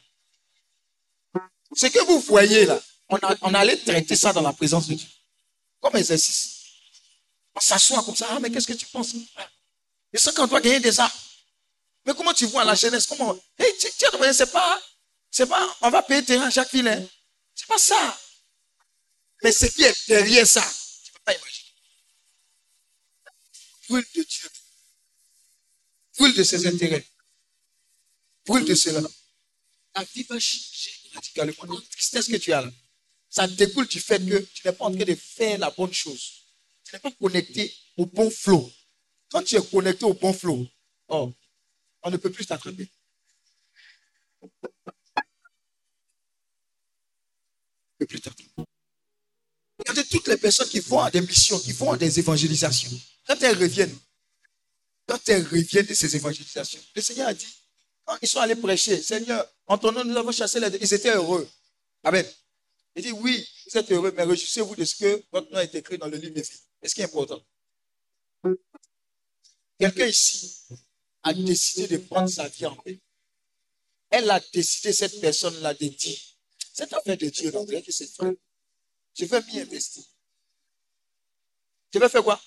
[1.75, 5.07] Ce que vous voyez là, on, allait traiter ça dans la présence de Dieu.
[5.81, 6.55] Comme exercice.
[7.55, 8.27] On s'assoit comme ça.
[8.31, 9.13] Ah, mais qu'est-ce que tu penses?
[10.13, 11.15] Et ça, qu'on doit gagner des arts.
[12.05, 13.05] Mais comment tu vois la jeunesse?
[13.05, 13.37] Comment?
[13.59, 14.81] Hey, tiens, c'est pas,
[15.29, 17.05] c'est pas, on va payer terrain à chaque filet.
[17.53, 18.17] C'est pas ça.
[19.43, 20.61] Mais ce qui est derrière ça,
[21.03, 21.73] tu ne peux pas imaginer.
[23.89, 24.49] Brûle de Dieu.
[26.17, 27.05] Brûle de ses intérêts.
[28.45, 29.01] Brûle de cela.
[29.95, 31.63] La vie va changer radicalement.
[31.73, 32.71] La tristesse que tu as là,
[33.29, 36.43] ça découle du fait que tu n'es pas en train de faire la bonne chose.
[36.83, 38.71] Tu n'es pas connecté au bon flot.
[39.29, 40.65] Quand tu es connecté au bon flot,
[41.09, 41.33] oh,
[42.01, 42.89] on ne peut plus t'attraper.
[44.41, 44.49] Ne
[47.99, 48.66] peut plus t'attraper.
[49.87, 52.91] Regardez toutes les personnes qui vont à des missions, qui vont à des évangélisations.
[53.25, 53.97] Quand elles reviennent,
[55.05, 57.47] quand elles reviennent de ces évangélisations, le Seigneur a dit,
[58.03, 60.67] quand ils sont allés prêcher, Seigneur, en ton nom, nous avons chassé les...
[60.81, 61.47] Ils étaient heureux.
[62.03, 62.25] Amen.
[62.97, 65.97] Il dit, oui, vous êtes heureux, mais réjouissez-vous de ce que votre nom est écrit
[65.97, 66.59] dans le livre de vie.
[66.81, 67.41] C'est ce qui est important?
[69.79, 70.53] Quelqu'un ici
[71.23, 72.99] a décidé de prendre sa vie en paix.
[74.09, 76.17] Elle a décidé, cette personne-là, de dire,
[76.73, 78.31] cette affaire de Dieu, donc, que c'est toi.
[79.17, 80.03] Je vais m'y investir.
[81.93, 82.39] Je vais faire quoi?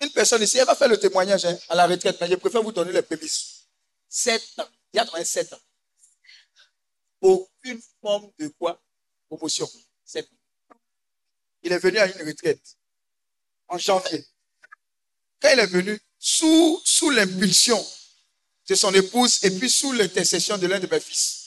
[0.00, 2.62] Une personne ici, elle va faire le témoignage hein, à la retraite, mais je préfère
[2.62, 3.66] vous donner les prémices.
[4.08, 4.68] Sept ans.
[4.92, 5.60] Il y a 7 ans.
[7.20, 8.82] Aucune forme de quoi?
[9.28, 9.70] Promotion.
[10.04, 10.76] Sept ans.
[11.62, 12.76] Il est venu à une retraite
[13.68, 14.26] en janvier.
[15.40, 17.84] Quand il est venu, sous, sous l'impulsion
[18.68, 21.41] de son épouse et puis sous l'intercession de l'un de mes fils,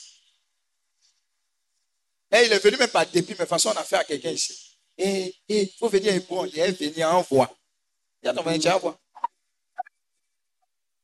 [2.32, 4.04] et il est venu même par dépit, mais de toute façon, on a fait à
[4.04, 4.78] quelqu'un ici.
[4.98, 7.54] Et il faut venir bon, il est venu en voix.
[8.22, 8.98] Il a ton à voix.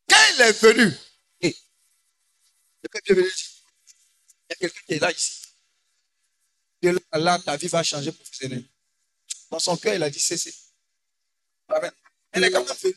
[0.08, 0.92] Quand il est venu,
[1.40, 1.54] et, il
[2.82, 5.42] y a quelqu'un qui est là ici.
[6.82, 8.66] Et là, ta vie va changer professionnellement.
[9.50, 10.54] Dans son cœur, il a dit cessez.
[11.68, 11.92] Amen.
[12.32, 12.96] Elle est quand même venue.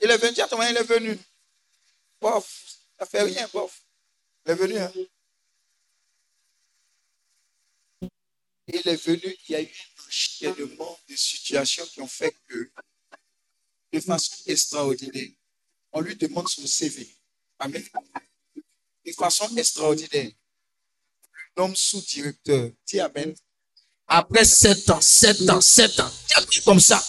[0.00, 0.34] Il est venu,
[0.70, 1.18] il est venu.
[2.20, 3.80] Bof, ça fait rien, bof.
[4.44, 4.92] Il est venu, hein.
[8.66, 12.70] Il est venu, il y a eu un enchaînement de situations qui ont fait que,
[13.92, 15.30] de façon extraordinaire,
[15.92, 17.08] on lui demande son CV.
[17.58, 17.84] Amen.
[19.06, 20.30] De façon extraordinaire,
[21.56, 23.34] l'homme sous-directeur, dis Amen.
[24.06, 26.10] Après sept ans, sept ans, sept ans,
[26.64, 27.02] comme ça.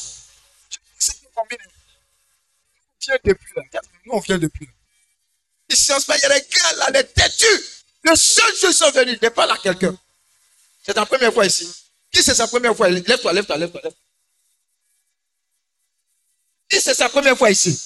[1.34, 3.82] combien On vient depuis là.
[4.06, 4.72] Nous, on vient depuis là.
[5.72, 7.64] En ce moment, il y a des gars là, des têtus.
[8.04, 9.98] Le seul ils sont venus, n'est pas là quelqu'un.
[10.86, 11.68] C'est ta première fois ici.
[12.12, 12.90] Qui c'est sa première fois?
[12.90, 13.82] Lève-toi, lève-toi, lève-toi.
[13.84, 13.94] Lève
[16.70, 17.82] Qui c'est sa première fois ici?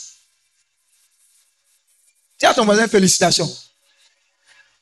[2.38, 3.58] Tiens ton voisin, félicitations.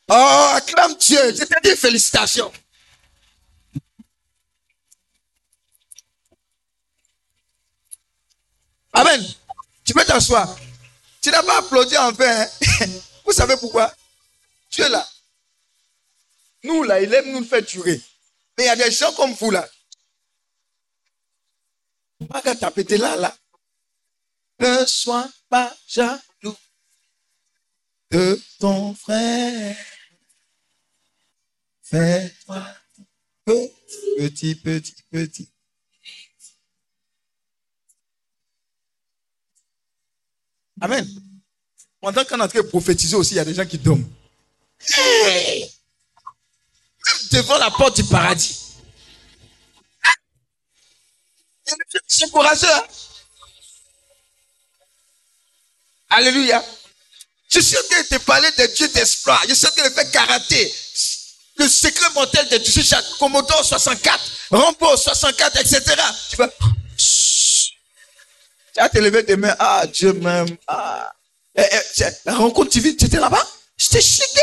[0.09, 1.35] Oh, acclame Dieu.
[1.35, 2.51] Je t'ai dit félicitations.
[8.93, 9.23] Amen.
[9.83, 10.57] Tu peux t'asseoir.
[11.21, 12.41] Tu n'as pas applaudi en vain.
[12.41, 12.85] Hein?
[13.25, 13.93] Vous savez pourquoi?
[14.75, 15.07] Es là.
[16.63, 18.01] Nous, là, il aime nous faire durer.
[18.57, 19.67] Mais il y a des gens comme vous, là.
[22.29, 23.37] Pas qu'à taper là, là.
[24.59, 26.57] Ne sois pas jaloux
[28.09, 29.77] de ton frère.
[31.83, 32.65] Fais-toi
[33.45, 35.49] petit, petit, petit.
[40.81, 41.07] Amen.
[42.01, 44.07] Pendant qu'on est en train de prophétiser aussi, il y a des gens qui dorment
[47.31, 48.57] devant la porte du paradis.
[52.07, 52.67] C'est courageux.
[56.09, 56.63] Alléluia.
[57.49, 59.41] Je suis en train de te parler des dieux d'espoir.
[59.47, 60.73] Je suis en train de faire karaté.
[61.57, 62.83] Le secret mortel de Dieu,
[63.17, 65.81] Commodore 64, Rambo 64, etc.
[66.29, 69.55] Tu vas, tu vas te lever demain.
[69.57, 70.55] Ah, Dieu m'aime.
[70.67, 71.11] Ah.
[71.55, 73.45] Eh, eh, la rencontre divine, tu étais là-bas?
[73.75, 74.41] J'étais chiqué.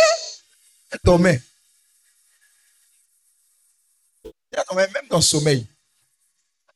[4.74, 5.66] Même dans le sommeil,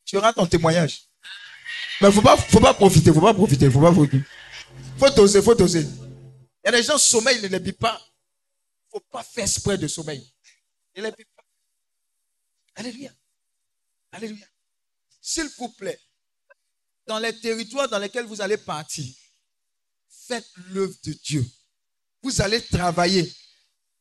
[0.05, 1.05] tu auras ton témoignage.
[2.01, 4.23] Mais faut pas, faut pas profiter, faut pas profiter, faut pas profiter.
[4.99, 5.81] Faut doser, faut doser.
[5.81, 8.01] Il y a des gens, sommeil ne les vit pas.
[8.91, 10.27] Faut pas faire exprès de sommeil.
[12.75, 13.11] Alléluia.
[14.13, 14.47] Alléluia.
[15.21, 16.01] S'il vous plaît,
[17.07, 19.05] dans les territoires dans lesquels vous allez partir,
[20.09, 21.45] faites l'œuvre de Dieu.
[22.23, 23.31] Vous allez travailler,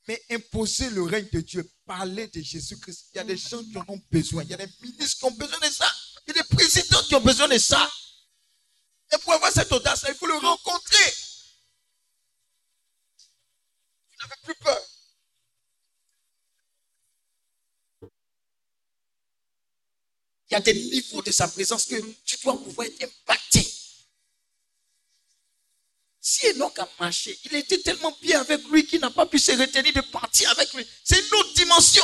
[0.07, 1.69] mais imposez le règne de Dieu.
[1.87, 3.05] Parlez de Jésus-Christ.
[3.13, 4.43] Il y a des gens qui en ont besoin.
[4.43, 5.89] Il y a des ministres qui ont besoin de ça.
[6.27, 7.89] Il y a des présidents qui ont besoin de ça.
[9.13, 11.13] Et pour avoir cette audace, il faut le rencontrer.
[14.09, 14.81] Vous n'avez plus peur.
[20.49, 23.56] Il y a des niveaux de sa présence que tu dois pouvoir être impacté.
[26.37, 29.53] Si Enoch a marché, il était tellement bien avec lui qu'il n'a pas pu se
[29.53, 30.85] retenir de partir avec lui.
[31.03, 32.03] C'est une autre dimension.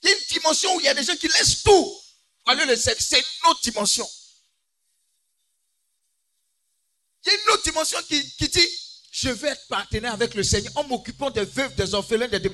[0.00, 2.00] Il y a une dimension où il y a des gens qui laissent tout
[2.42, 2.74] pour le.
[2.74, 4.08] C'est une autre dimension.
[7.26, 8.68] Il y a une autre dimension qui, dit,
[9.10, 12.50] je vais être partenaire avec le Seigneur en m'occupant des veuves, des orphelins, des...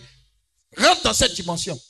[0.76, 1.80] Rentre dans cette dimension.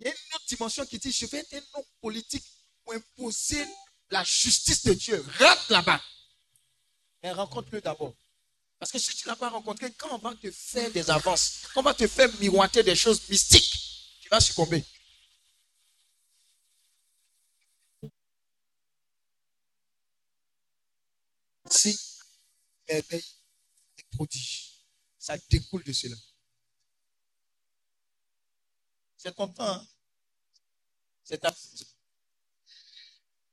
[0.00, 2.44] Il y a une autre dimension qui dit, je vais être un homme politique
[2.84, 3.64] pour imposer
[4.10, 5.24] la justice de Dieu.
[5.38, 6.02] Rentre là-bas.
[7.22, 8.14] Mais rencontre-le d'abord.
[8.78, 11.62] Parce que si tu ne l'as pas rencontré, quand on va te faire des avances,
[11.74, 13.70] quand on va te faire miroiter des choses mystiques,
[14.22, 14.84] tu vas succomber.
[21.70, 21.96] Si
[22.88, 23.24] merveille
[23.98, 24.70] et prodige,
[25.18, 26.16] ça découle de cela.
[29.16, 29.68] C'est ton temps.
[29.68, 29.86] Hein?
[31.30, 31.40] C'est.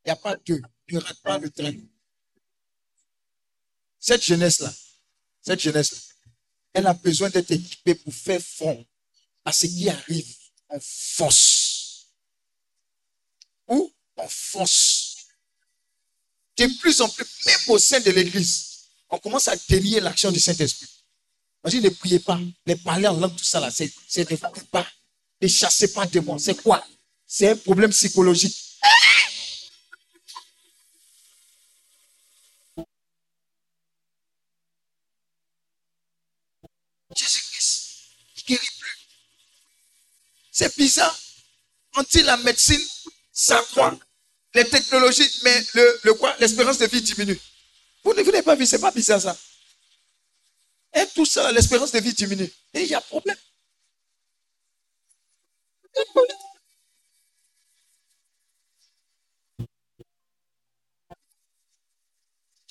[0.06, 0.62] Il n'y a pas de.
[0.88, 1.74] Tu ne rates pas le train.
[4.00, 4.74] Cette jeunesse-là,
[5.42, 6.00] cette jeunesse-là,
[6.74, 8.86] elle a besoin d'être équipée pour faire front
[9.44, 10.34] à ce qui arrive
[10.70, 12.08] en force.
[13.68, 15.28] Ou en force.
[16.58, 20.40] De plus en plus, même au sein de l'église, on commence à dénier l'action du
[20.40, 20.88] Saint-Esprit.
[21.64, 24.36] Imagine, ne priez pas, ne parler en langue, tout ça là, c'est ne
[24.72, 24.88] pas.
[25.42, 26.40] Ne chassez pas de moi.
[26.40, 26.84] C'est quoi?
[27.28, 28.56] C'est un problème psychologique.
[37.16, 37.90] Jésus-Christ,
[38.38, 38.98] il guérit plus.
[40.52, 41.18] C'est bizarre.
[41.98, 42.82] On dit la médecine,
[43.34, 43.98] ça croit.
[44.54, 46.36] Les technologies, mais le, le quoi?
[46.40, 47.40] L'espérance de vie diminue.
[48.04, 49.38] Vous n'avez pas vu, c'est pas bizarre ça.
[50.94, 52.52] Et tout ça, l'espérance de vie diminue.
[52.74, 53.38] Et il y a problème.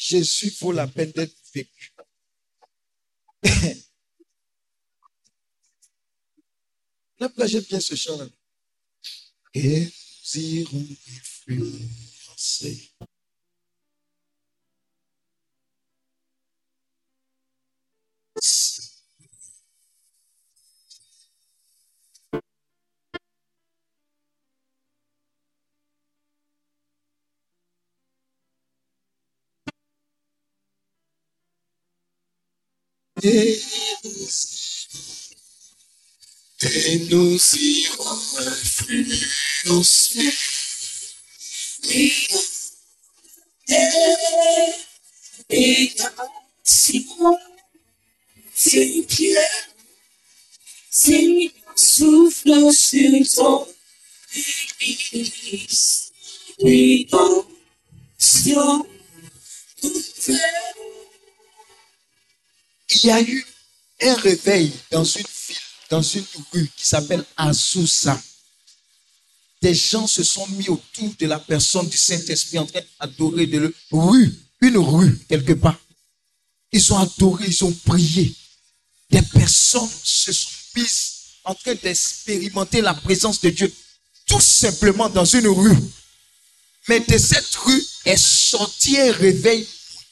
[0.09, 1.93] Jésus vaut la peine d'être vécu.
[7.19, 8.29] Là, j'aime bien ce chant-là.
[9.55, 10.87] Et nous irons
[11.17, 12.93] influencer.
[33.29, 33.61] Et
[37.11, 40.33] nous irons influencer.
[45.49, 45.93] Et
[46.63, 47.39] Simon,
[48.55, 49.69] c'est Pierre,
[50.89, 53.67] c'est souffle sur ton
[54.81, 56.13] église.
[56.61, 57.09] Oui,
[58.19, 58.87] sur
[59.81, 60.31] toute
[62.91, 63.47] il y a eu
[64.03, 65.57] un réveil dans une ville,
[65.91, 68.21] dans une rue qui s'appelle Azusa.
[69.63, 73.59] Des gens se sont mis autour de la personne du Saint-Esprit en train d'adorer de
[73.59, 75.79] le rue, une rue quelque part.
[76.73, 78.35] Ils ont adoré, ils ont prié.
[79.11, 81.13] Des personnes se sont mises
[81.45, 83.73] en train d'expérimenter la présence de Dieu,
[84.27, 85.77] tout simplement dans une rue.
[86.89, 89.67] Mais de cette rue est sorti un réveil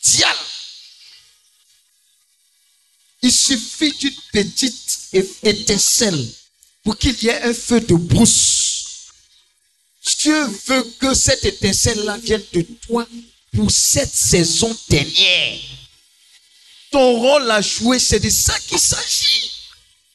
[0.04, 0.36] mondial
[3.24, 4.98] il suffit d'une petite
[5.42, 6.28] étincelle
[6.82, 9.08] pour qu'il y ait un feu de brousse.
[10.18, 13.08] Dieu veut que cette étincelle-là vienne de toi
[13.54, 15.58] pour cette saison dernière.
[16.90, 19.50] Ton rôle à jouer, c'est de ça qu'il s'agit.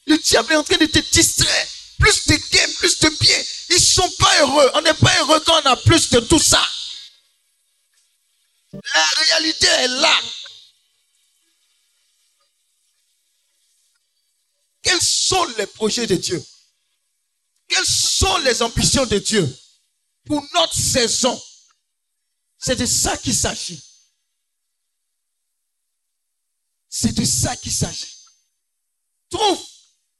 [0.06, 1.66] Le diable est en train de te distraire.
[1.98, 3.42] Plus de gains, plus de bien.
[3.70, 4.70] Ils ne sont pas heureux.
[4.74, 6.64] On n'est pas heureux quand on a plus de tout ça.
[8.72, 10.14] La réalité est là.
[14.82, 16.44] Quels sont les projets de Dieu?
[17.68, 19.58] Quelles sont les ambitions de Dieu
[20.26, 21.40] pour notre saison?
[22.58, 23.82] C'est de ça qu'il s'agit.
[26.88, 28.16] C'est de ça qu'il s'agit.
[29.30, 29.64] Trouve,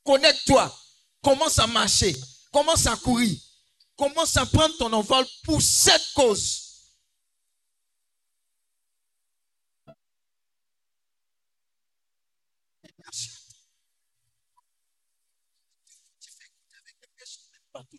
[0.04, 0.74] connecte-toi,
[1.22, 2.16] commence à marcher,
[2.52, 3.36] commence à courir,
[3.96, 6.69] commence à prendre ton envol pour cette cause.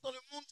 [0.03, 0.43] Dans le monde,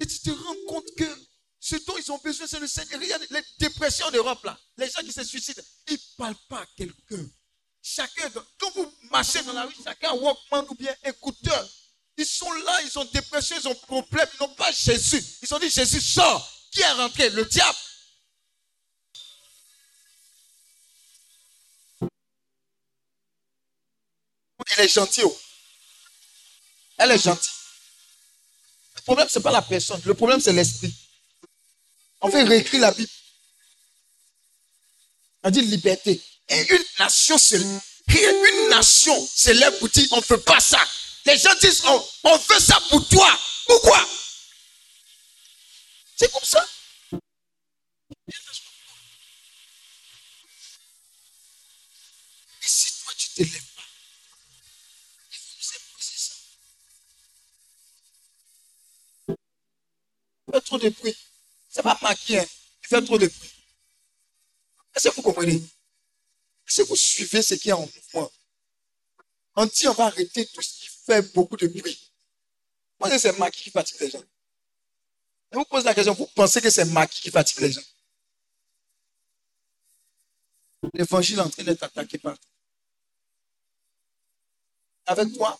[0.00, 1.28] et tu te rends compte que
[1.60, 3.00] ce dont ils ont besoin, c'est le Seigneur.
[3.00, 4.58] Regarde les dépressions en Europe, là.
[4.76, 7.26] Les gens qui se suicident, ils ne parlent pas à quelqu'un.
[7.82, 11.68] Chacun, quand vous marchez dans la rue, chacun Walkman ou bien écouteur.
[12.16, 15.24] Ils sont là, ils ont dépression, ils ont problème, ils n'ont pas Jésus.
[15.42, 16.52] Ils ont dit Jésus sort.
[16.70, 17.30] Qui est rentré?
[17.30, 17.78] Le diable.
[24.76, 25.22] Il est gentil.
[26.98, 27.57] Elle est gentille.
[29.08, 30.02] Le problème, ce n'est pas la personne.
[30.04, 30.94] Le problème, c'est l'esprit.
[32.20, 33.10] On fait réécrire la Bible.
[35.44, 36.20] On dit liberté.
[36.50, 40.78] Et une nation se une nation se lève pour dire on ne fait pas ça.
[41.24, 43.38] Les gens disent on, on fait ça pour toi.
[43.66, 44.06] Pourquoi?
[46.16, 46.66] C'est comme ça.
[60.78, 61.16] De bruit.
[61.68, 62.40] C'est pas maquillé.
[62.40, 62.46] Hein.
[62.82, 63.52] Il fait trop de bruit.
[64.94, 65.62] Est-ce que vous comprenez?
[66.66, 68.30] Si vous suivez ce qui est en mouvement,
[69.56, 71.98] on dit on va arrêter tout ce qui fait beaucoup de bruit.
[73.00, 74.22] Moi, c'est Maki qui fatigue les gens.
[75.50, 77.82] Je vous pose la question, vous pensez que c'est Maki qui fatigue les gens?
[80.94, 82.48] L'évangile est en train d'être attaqué partout.
[85.06, 85.58] Avec toi,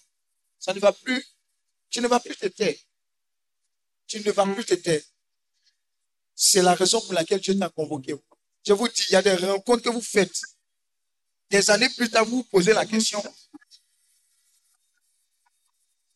[0.58, 1.26] ça ne va plus.
[1.90, 2.74] Tu ne vas plus te taire.
[4.08, 5.02] Tu ne vas plus te taire.
[6.34, 8.16] C'est la raison pour laquelle Dieu t'a convoqué.
[8.66, 10.40] Je vous dis, il y a des rencontres que vous faites
[11.50, 13.22] des années plus tard, vous vous posez la question.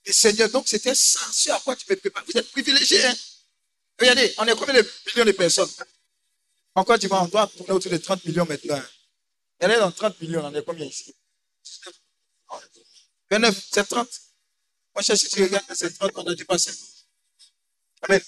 [0.05, 2.25] Et Seigneur, donc c'était ça, ce à quoi tu me prépares.
[2.27, 3.05] Vous êtes privilégié.
[3.05, 3.15] Hein?
[3.99, 5.71] Regardez, on est combien de millions de personnes?
[6.75, 8.83] Encore tu vois, on doit tourner autour de 30 millions maintenant.
[9.61, 11.15] Est dans 30 millions, on est combien ici?
[13.31, 14.09] 29, c'est 30.
[14.95, 16.73] Moi, je si tu regardes, c'est 30, on a dépassé.
[18.03, 18.21] Amen.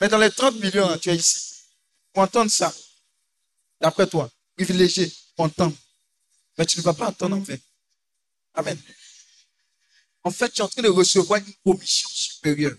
[0.00, 1.54] Mais dans les 30 millions, tu es ici.
[2.12, 2.74] Pour entendre ça,
[3.80, 5.72] d'après toi, privilégié, content,
[6.56, 7.60] mais tu ne vas pas entendre en fait.
[8.54, 8.80] Amen.
[10.24, 12.76] En fait, tu es en train de recevoir une commission supérieure.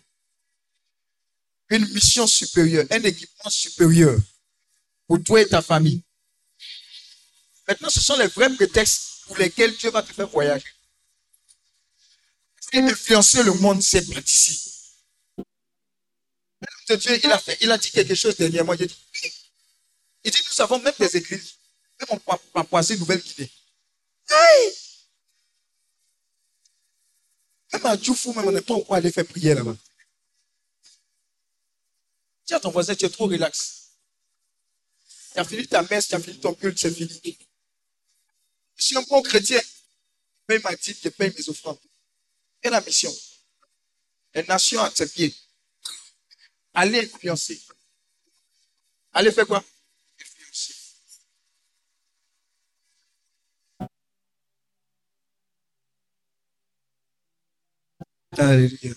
[1.70, 4.18] Une mission supérieure, un équipement supérieur
[5.06, 6.04] pour toi et ta famille.
[7.68, 10.66] Maintenant, ce sont les vrais prétextes pour lesquels Dieu va te faire voyager.
[12.74, 14.22] Et influencer le monde, c'est pas
[16.62, 16.98] d'ici.
[16.98, 18.74] Dieu, il a, fait, il a dit quelque chose dernièrement.
[18.74, 18.96] Il dit,
[20.24, 21.56] il dit nous avons même des églises,
[22.00, 23.52] même en Papouasie Nouvelle-Guinée.
[24.30, 24.74] Hey!
[27.74, 29.76] Même à Djoufou, même on n'est pas encore allé faire prier là-bas.
[32.46, 33.92] Dis à ton voisin, tu es trop relax.
[35.34, 37.38] Tu as fini ta messe, tu as fini ton culte, c'est fini.
[38.76, 39.62] Je suis un bon chrétien.
[40.48, 41.80] Mais il m'a dit, je paye mes offrandes.
[42.64, 43.14] Et la mission.
[44.34, 45.36] Les nations à ses pieds.
[46.80, 47.60] Allez influencer.
[49.12, 49.64] Allez faire quoi?
[58.38, 58.94] Alléluia.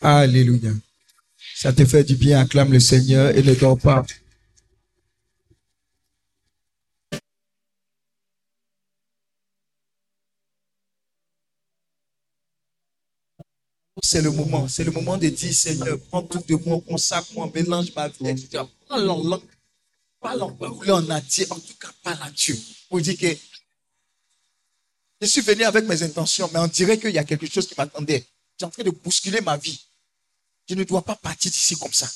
[0.00, 0.72] Alléluia.
[1.54, 4.04] Ça te fait du bien, acclame le Seigneur et ne dors pas.
[14.02, 17.92] C'est le moment, c'est le moment de dire Seigneur, prends tout de moi, consacre-moi, mélange
[17.94, 18.64] ma vie, etc.
[18.88, 19.42] Parle en langue,
[20.20, 22.58] parle en parole, en en tout cas, parle à Dieu.
[22.88, 23.36] Pour dire que
[25.20, 27.74] je suis venu avec mes intentions, mais on dirait qu'il y a quelque chose qui
[27.76, 28.26] m'attendait.
[28.58, 29.78] J'ai en train de bousculer ma vie.
[30.68, 32.10] Je ne dois pas partir d'ici comme ça.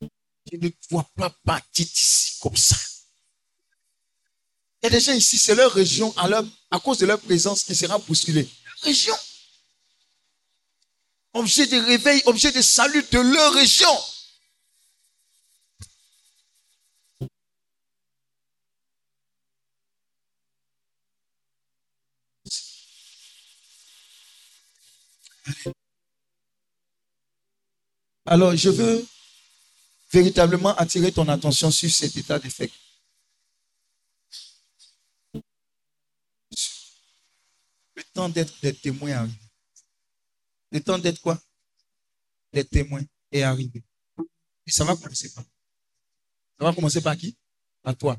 [0.00, 2.76] Je ne dois pas partir d'ici comme ça.
[4.82, 6.28] Il y a des gens ici, c'est leur région, à,
[6.70, 8.48] à cause de leur présence, qui sera bousculée.
[8.82, 9.14] Région.
[11.32, 13.88] Objet de réveil, objet de salut de leur région.
[28.26, 29.06] Alors, je veux
[30.12, 32.70] véritablement attirer ton attention sur cet état d'effet.
[37.94, 39.28] Le temps d'être des témoins
[40.70, 41.40] Le temps d'être quoi?
[42.52, 43.02] Des témoins
[43.32, 43.82] est arrivé.
[44.66, 45.44] Et ça va commencer par.
[46.58, 47.36] Ça va commencer par qui?
[47.82, 48.16] Par toi.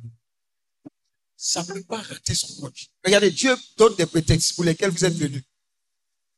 [1.37, 2.75] Ça ne peut pas rater son compte.
[3.03, 5.43] Regardez, Dieu donne des prétextes pour lesquels vous êtes venus.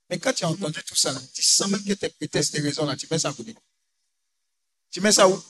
[0.09, 2.85] Mais quand tu as entendu tout ça, tu sens même que tes prétextes, tes raisons,
[2.85, 3.55] là, tu mets ça à côté.
[4.91, 5.43] Tu mets ça où?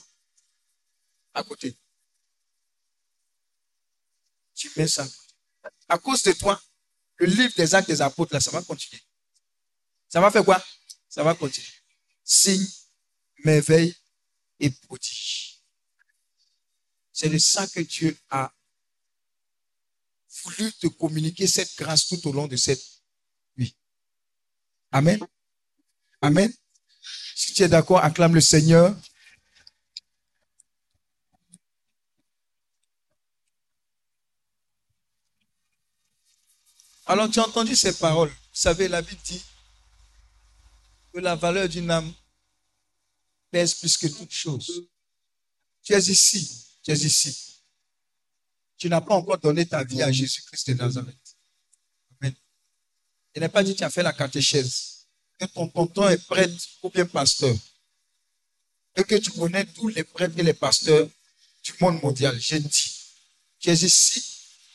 [1.34, 1.76] À côté.
[4.54, 5.34] Tu mets ça à côté.
[5.88, 6.60] À cause de toi,
[7.16, 9.02] le livre des actes des apôtres, là, ça va continuer.
[10.14, 10.64] Ça va faire quoi?
[11.08, 11.66] Ça va continuer.
[12.22, 12.64] Signe,
[13.44, 13.92] merveille
[14.60, 15.58] et prodige.
[17.12, 18.52] C'est de ça que Dieu a
[20.44, 22.80] voulu te communiquer cette grâce tout au long de cette
[23.56, 23.74] vie.
[24.92, 25.18] Amen.
[26.22, 26.52] Amen.
[27.34, 28.96] Si tu es d'accord, acclame le Seigneur.
[37.04, 38.30] Alors tu as entendu ces paroles.
[38.30, 39.42] Vous savez, la Bible dit
[41.14, 42.12] que la valeur d'une âme
[43.50, 44.88] pèse plus que toute chose.
[45.84, 47.62] Tu es ici, tu es ici.
[48.76, 51.36] Tu n'as pas encore donné ta vie à Jésus-Christ de Nazareth.
[52.20, 52.34] Amen.
[53.36, 55.06] Il n'est pas dit tu as fait la catéchèse,
[55.38, 57.54] que ton tonton est prêtre ou bien pasteur,
[58.96, 61.08] et que tu connais tous les prêtres et les pasteurs
[61.62, 62.36] du monde mondial.
[62.40, 62.92] J'ai dit,
[63.60, 64.20] tu es ici,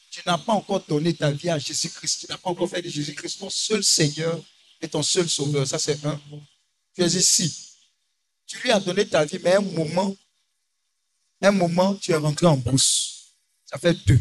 [0.09, 2.89] tu n'as pas encore donné ta vie à Jésus-Christ, tu n'as pas encore fait de
[2.89, 4.41] Jésus-Christ ton seul Seigneur
[4.81, 5.67] et ton seul Sauveur.
[5.67, 6.19] Ça, c'est un.
[6.93, 7.69] Tu es ici.
[8.45, 10.15] Tu lui as donné ta vie, mais un moment,
[11.41, 13.33] un moment, tu es rentré en brousse.
[13.65, 14.19] Ça fait deux.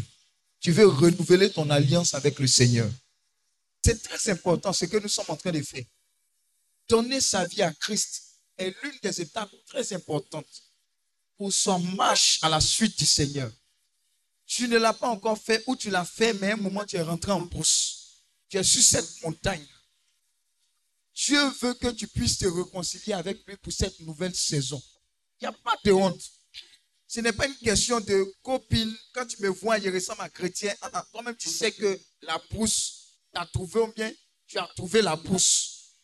[0.59, 2.89] Tu veux renouveler ton alliance avec le Seigneur.
[3.83, 5.85] C'est très important ce que nous sommes en train de faire.
[6.87, 8.23] Donner sa vie à Christ
[8.57, 10.63] est l'une des étapes très importantes
[11.37, 13.49] pour son marche à la suite du Seigneur.
[14.45, 17.01] Tu ne l'as pas encore fait ou tu l'as fait, mais un moment tu es
[17.01, 18.23] rentré en brousse.
[18.49, 19.65] Tu es sur cette montagne.
[21.25, 24.81] Dieu veut que tu puisses te réconcilier avec lui pour cette nouvelle saison.
[25.41, 26.21] Il n'y a pas de honte.
[27.07, 28.95] Ce n'est pas une question de copine.
[29.13, 30.73] Quand tu me vois, je ressemble à chrétien.
[30.81, 34.13] Ah, ah, toi-même, tu sais que la pousse, tu as trouvé ou bien
[34.47, 35.95] tu as trouvé la pousse.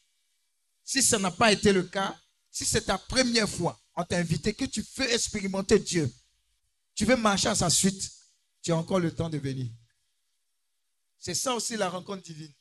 [0.83, 2.19] Si ça n'a pas été le cas,
[2.51, 6.13] si c'est ta première fois, on t'a invité que tu veux expérimenter Dieu,
[6.93, 8.11] tu veux marcher à sa suite,
[8.61, 9.71] tu as encore le temps de venir.
[11.17, 12.53] C'est ça aussi la rencontre divine.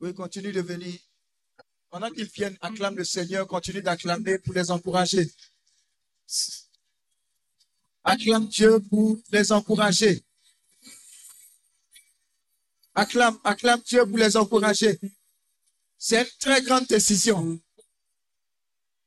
[0.00, 0.98] Oui, continue de venir.
[1.90, 5.30] Pendant qu'ils viennent, acclame le Seigneur, continue d'acclamer pour les encourager.
[8.02, 10.22] Acclame Dieu pour les encourager.
[12.94, 14.98] Acclame, acclame Dieu pour les encourager.
[15.98, 17.60] C'est une très grande décision.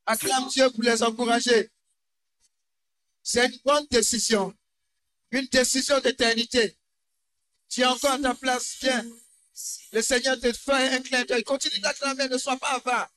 [0.05, 1.69] Acclame Dieu pour les encourager.
[3.21, 4.53] C'est une bonne décision.
[5.31, 6.77] Une décision d'éternité.
[7.69, 8.77] Tu es encore à ta place.
[8.81, 9.05] Viens.
[9.91, 11.43] Le Seigneur te fait un clin d'œil.
[11.43, 13.09] Continue d'acclamer, ne sois pas avare.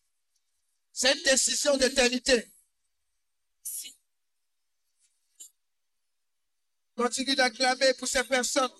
[0.92, 2.46] C'est une décision d'éternité.
[6.96, 8.70] Continue d'acclamer pour ces personnes.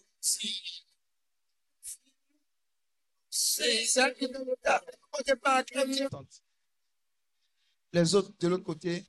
[7.92, 9.04] Les autres de l'autre côté,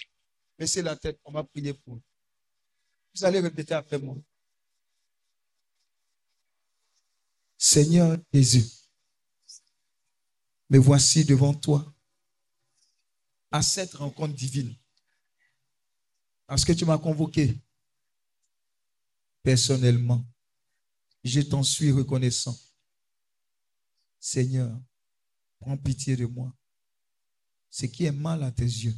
[0.58, 2.00] baissez la tête, on va prier pour.
[3.14, 4.16] Vous allez répéter après moi.
[7.64, 8.66] Seigneur Jésus,
[10.68, 11.94] me voici devant toi
[13.52, 14.76] à cette rencontre divine.
[16.48, 17.56] Parce que tu m'as convoqué
[19.44, 20.26] personnellement.
[21.24, 22.58] Je t'en suis reconnaissant.
[24.20, 24.76] Seigneur,
[25.60, 26.52] prends pitié de moi.
[27.70, 28.98] Ce qui est mal à tes yeux,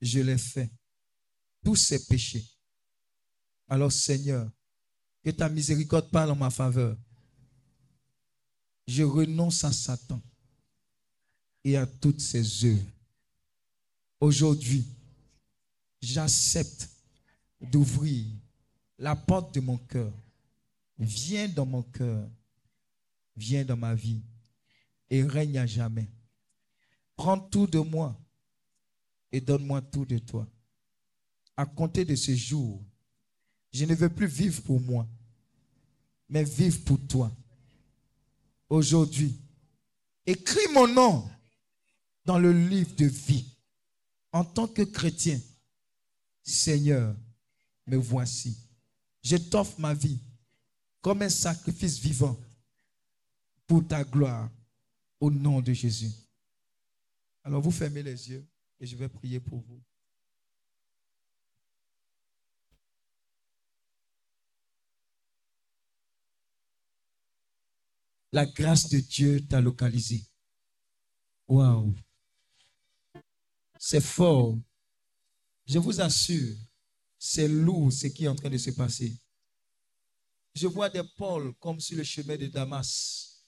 [0.00, 0.70] je l'ai fait.
[1.64, 2.46] Tous ces péchés.
[3.66, 4.48] Alors Seigneur,
[5.24, 6.96] que ta miséricorde parle en ma faveur
[8.86, 10.20] je renonce à Satan
[11.64, 12.86] et à toutes ses œuvres.
[14.20, 14.84] Aujourd'hui,
[16.00, 16.88] j'accepte
[17.60, 18.26] d'ouvrir
[18.98, 20.12] la porte de mon cœur.
[20.98, 22.28] Viens dans mon cœur,
[23.36, 24.20] viens dans ma vie
[25.10, 26.08] et règne à jamais.
[27.16, 28.16] Prends tout de moi
[29.32, 30.46] et donne-moi tout de toi.
[31.56, 32.80] À compter de ce jour,
[33.72, 35.06] je ne veux plus vivre pour moi,
[36.28, 37.32] mais vivre pour toi
[38.74, 39.34] aujourd'hui,
[40.26, 41.28] écris mon nom
[42.24, 43.46] dans le livre de vie.
[44.32, 45.40] En tant que chrétien,
[46.42, 47.14] Seigneur,
[47.86, 48.56] me voici.
[49.22, 50.18] Je t'offre ma vie
[51.00, 52.38] comme un sacrifice vivant
[53.66, 54.50] pour ta gloire
[55.20, 56.10] au nom de Jésus.
[57.42, 58.44] Alors vous fermez les yeux
[58.80, 59.80] et je vais prier pour vous.
[68.34, 70.20] La grâce de Dieu t'a localisé.
[71.46, 71.94] Waouh.
[73.78, 74.58] C'est fort.
[75.64, 76.56] Je vous assure,
[77.16, 79.16] c'est lourd ce qui est en train de se passer.
[80.52, 83.44] Je vois des pôles comme sur le chemin de Damas,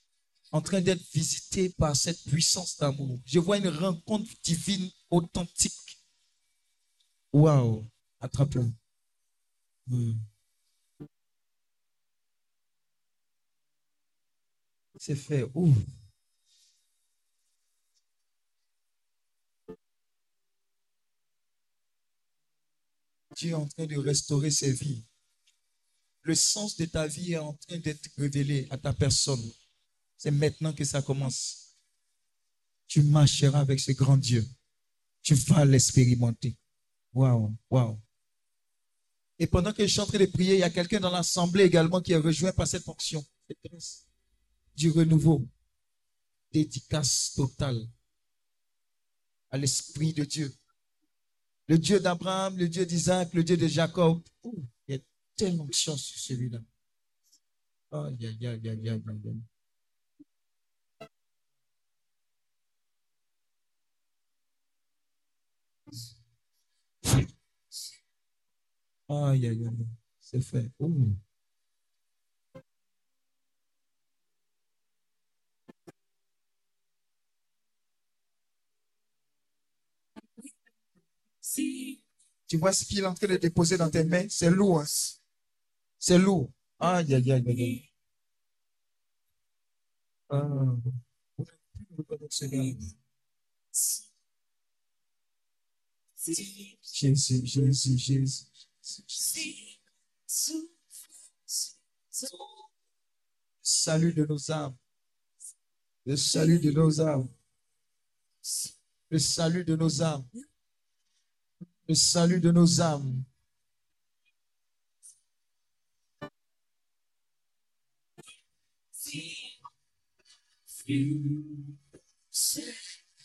[0.53, 3.19] en train d'être visités par cette puissance d'amour.
[3.27, 5.99] Je vois une rencontre divine authentique.
[7.33, 7.85] Waouh.
[8.21, 8.71] Attrape-le.
[9.89, 10.13] Hmm.
[14.99, 15.45] C'est fait.
[15.55, 15.75] Ouh.
[23.37, 25.05] Dieu est en train de restaurer ses vies.
[26.23, 29.43] Le sens de ta vie est en train d'être révélé à ta personne.
[30.17, 31.77] C'est maintenant que ça commence.
[32.89, 34.47] Tu marcheras avec ce grand Dieu.
[35.23, 36.57] Tu vas l'expérimenter.
[37.13, 37.99] Waouh, waouh.
[39.39, 41.65] Et pendant que je suis en train de prier, il y a quelqu'un dans l'assemblée
[41.65, 43.25] également qui est rejoint par cette fonction.
[44.77, 45.47] Du renouveau.
[46.53, 47.87] Dédicace totale
[49.51, 50.53] à l'Esprit de Dieu.
[51.69, 54.23] Le Dieu d'Abraham, le Dieu d'Isaac, le Dieu de Jacob.
[54.45, 54.99] il y a
[55.35, 56.61] tellement de chance sur celui-là.
[57.93, 59.41] Aïe, aïe, aïe, aïe, aïe, aïe.
[69.09, 69.87] Aïe, aïe, aïe.
[70.21, 70.71] C'est fait.
[82.49, 84.27] Tu vois ce qu'il est en train de déposer dans tes mains?
[84.29, 84.81] C'est lourd.
[84.81, 84.87] Hein.
[85.99, 86.51] C'est lourd.
[86.79, 87.91] Aïe, aïe, aïe, aïe.
[90.29, 90.47] Ah.
[96.83, 98.45] Jésus, Jésus, Jésus.
[103.63, 104.77] Salut de nos âmes.
[106.05, 107.29] Le salut de nos âmes.
[109.11, 110.25] Le salut de nos âmes.
[111.89, 113.23] Le salut de nos âmes.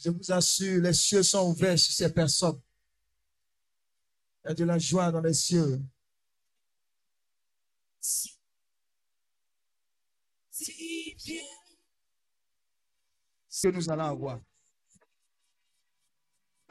[0.03, 2.61] Je vous assure, les cieux sont ouverts sur ces personnes.
[4.43, 5.81] Il y a de la joie dans les cieux.
[7.99, 8.29] Ce
[13.63, 14.39] que nous allons avoir.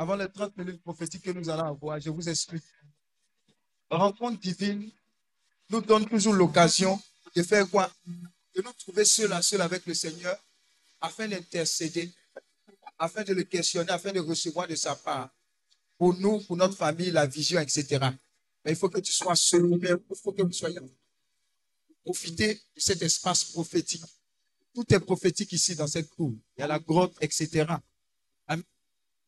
[0.01, 2.65] Avant les 30 minutes prophétiques que nous allons avoir, je vous explique.
[3.91, 4.91] La rencontre divine
[5.69, 6.99] nous donne toujours l'occasion
[7.37, 7.93] de faire quoi?
[8.55, 10.35] De nous trouver seuls à seul avec le Seigneur
[11.03, 12.11] afin d'intercéder,
[12.99, 15.29] afin de le questionner, afin de recevoir de sa part
[15.99, 17.99] pour nous, pour notre famille, la vision, etc.
[18.65, 20.81] Mais il faut que tu sois seul, il faut que vous soyez
[22.03, 24.05] profiter de cet espace prophétique.
[24.73, 26.33] Tout est prophétique ici dans cette cour.
[26.57, 27.67] Il y a la grotte, etc.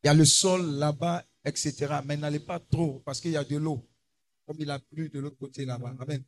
[0.03, 2.00] Il y a le sol là-bas, etc.
[2.05, 3.88] Mais n'allez pas trop parce qu'il y a de l'eau.
[4.46, 5.94] Comme il a plu de l'autre côté là-bas.
[6.00, 6.22] Amen.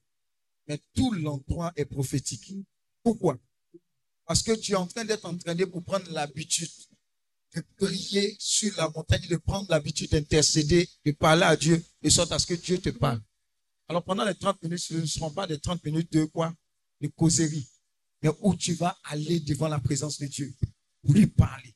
[0.68, 2.54] Mais tout l'endroit est prophétique.
[3.02, 3.38] Pourquoi?
[4.26, 6.70] Parce que tu es en train d'être entraîné pour prendre l'habitude
[7.54, 12.32] de prier sur la montagne, de prendre l'habitude d'intercéder, de parler à Dieu, de sorte
[12.32, 13.20] à ce que Dieu te parle.
[13.88, 16.54] Alors pendant les 30 minutes, ce ne seront pas des 30 minutes de quoi?
[17.00, 17.68] De causerie.
[18.22, 20.54] Mais où tu vas aller devant la présence de Dieu,
[21.02, 21.74] pour lui parler,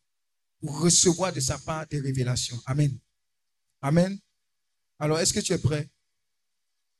[0.60, 2.60] pour recevoir de sa part des révélations.
[2.66, 2.96] Amen.
[3.80, 4.18] Amen.
[4.98, 5.88] Alors, est-ce que tu es prêt?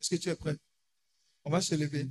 [0.00, 0.56] Est-ce que tu es prêt?
[1.44, 2.08] On va se lever.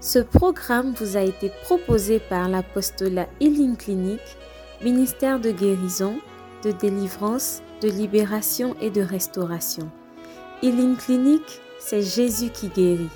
[0.00, 4.20] Ce programme vous a été proposé par l'apostolat Healing Clinic,
[4.82, 6.20] ministère de guérison,
[6.62, 9.90] de délivrance, de libération et de restauration.
[10.64, 11.42] Healing Clinic,
[11.78, 13.10] c'est Jésus qui guérit.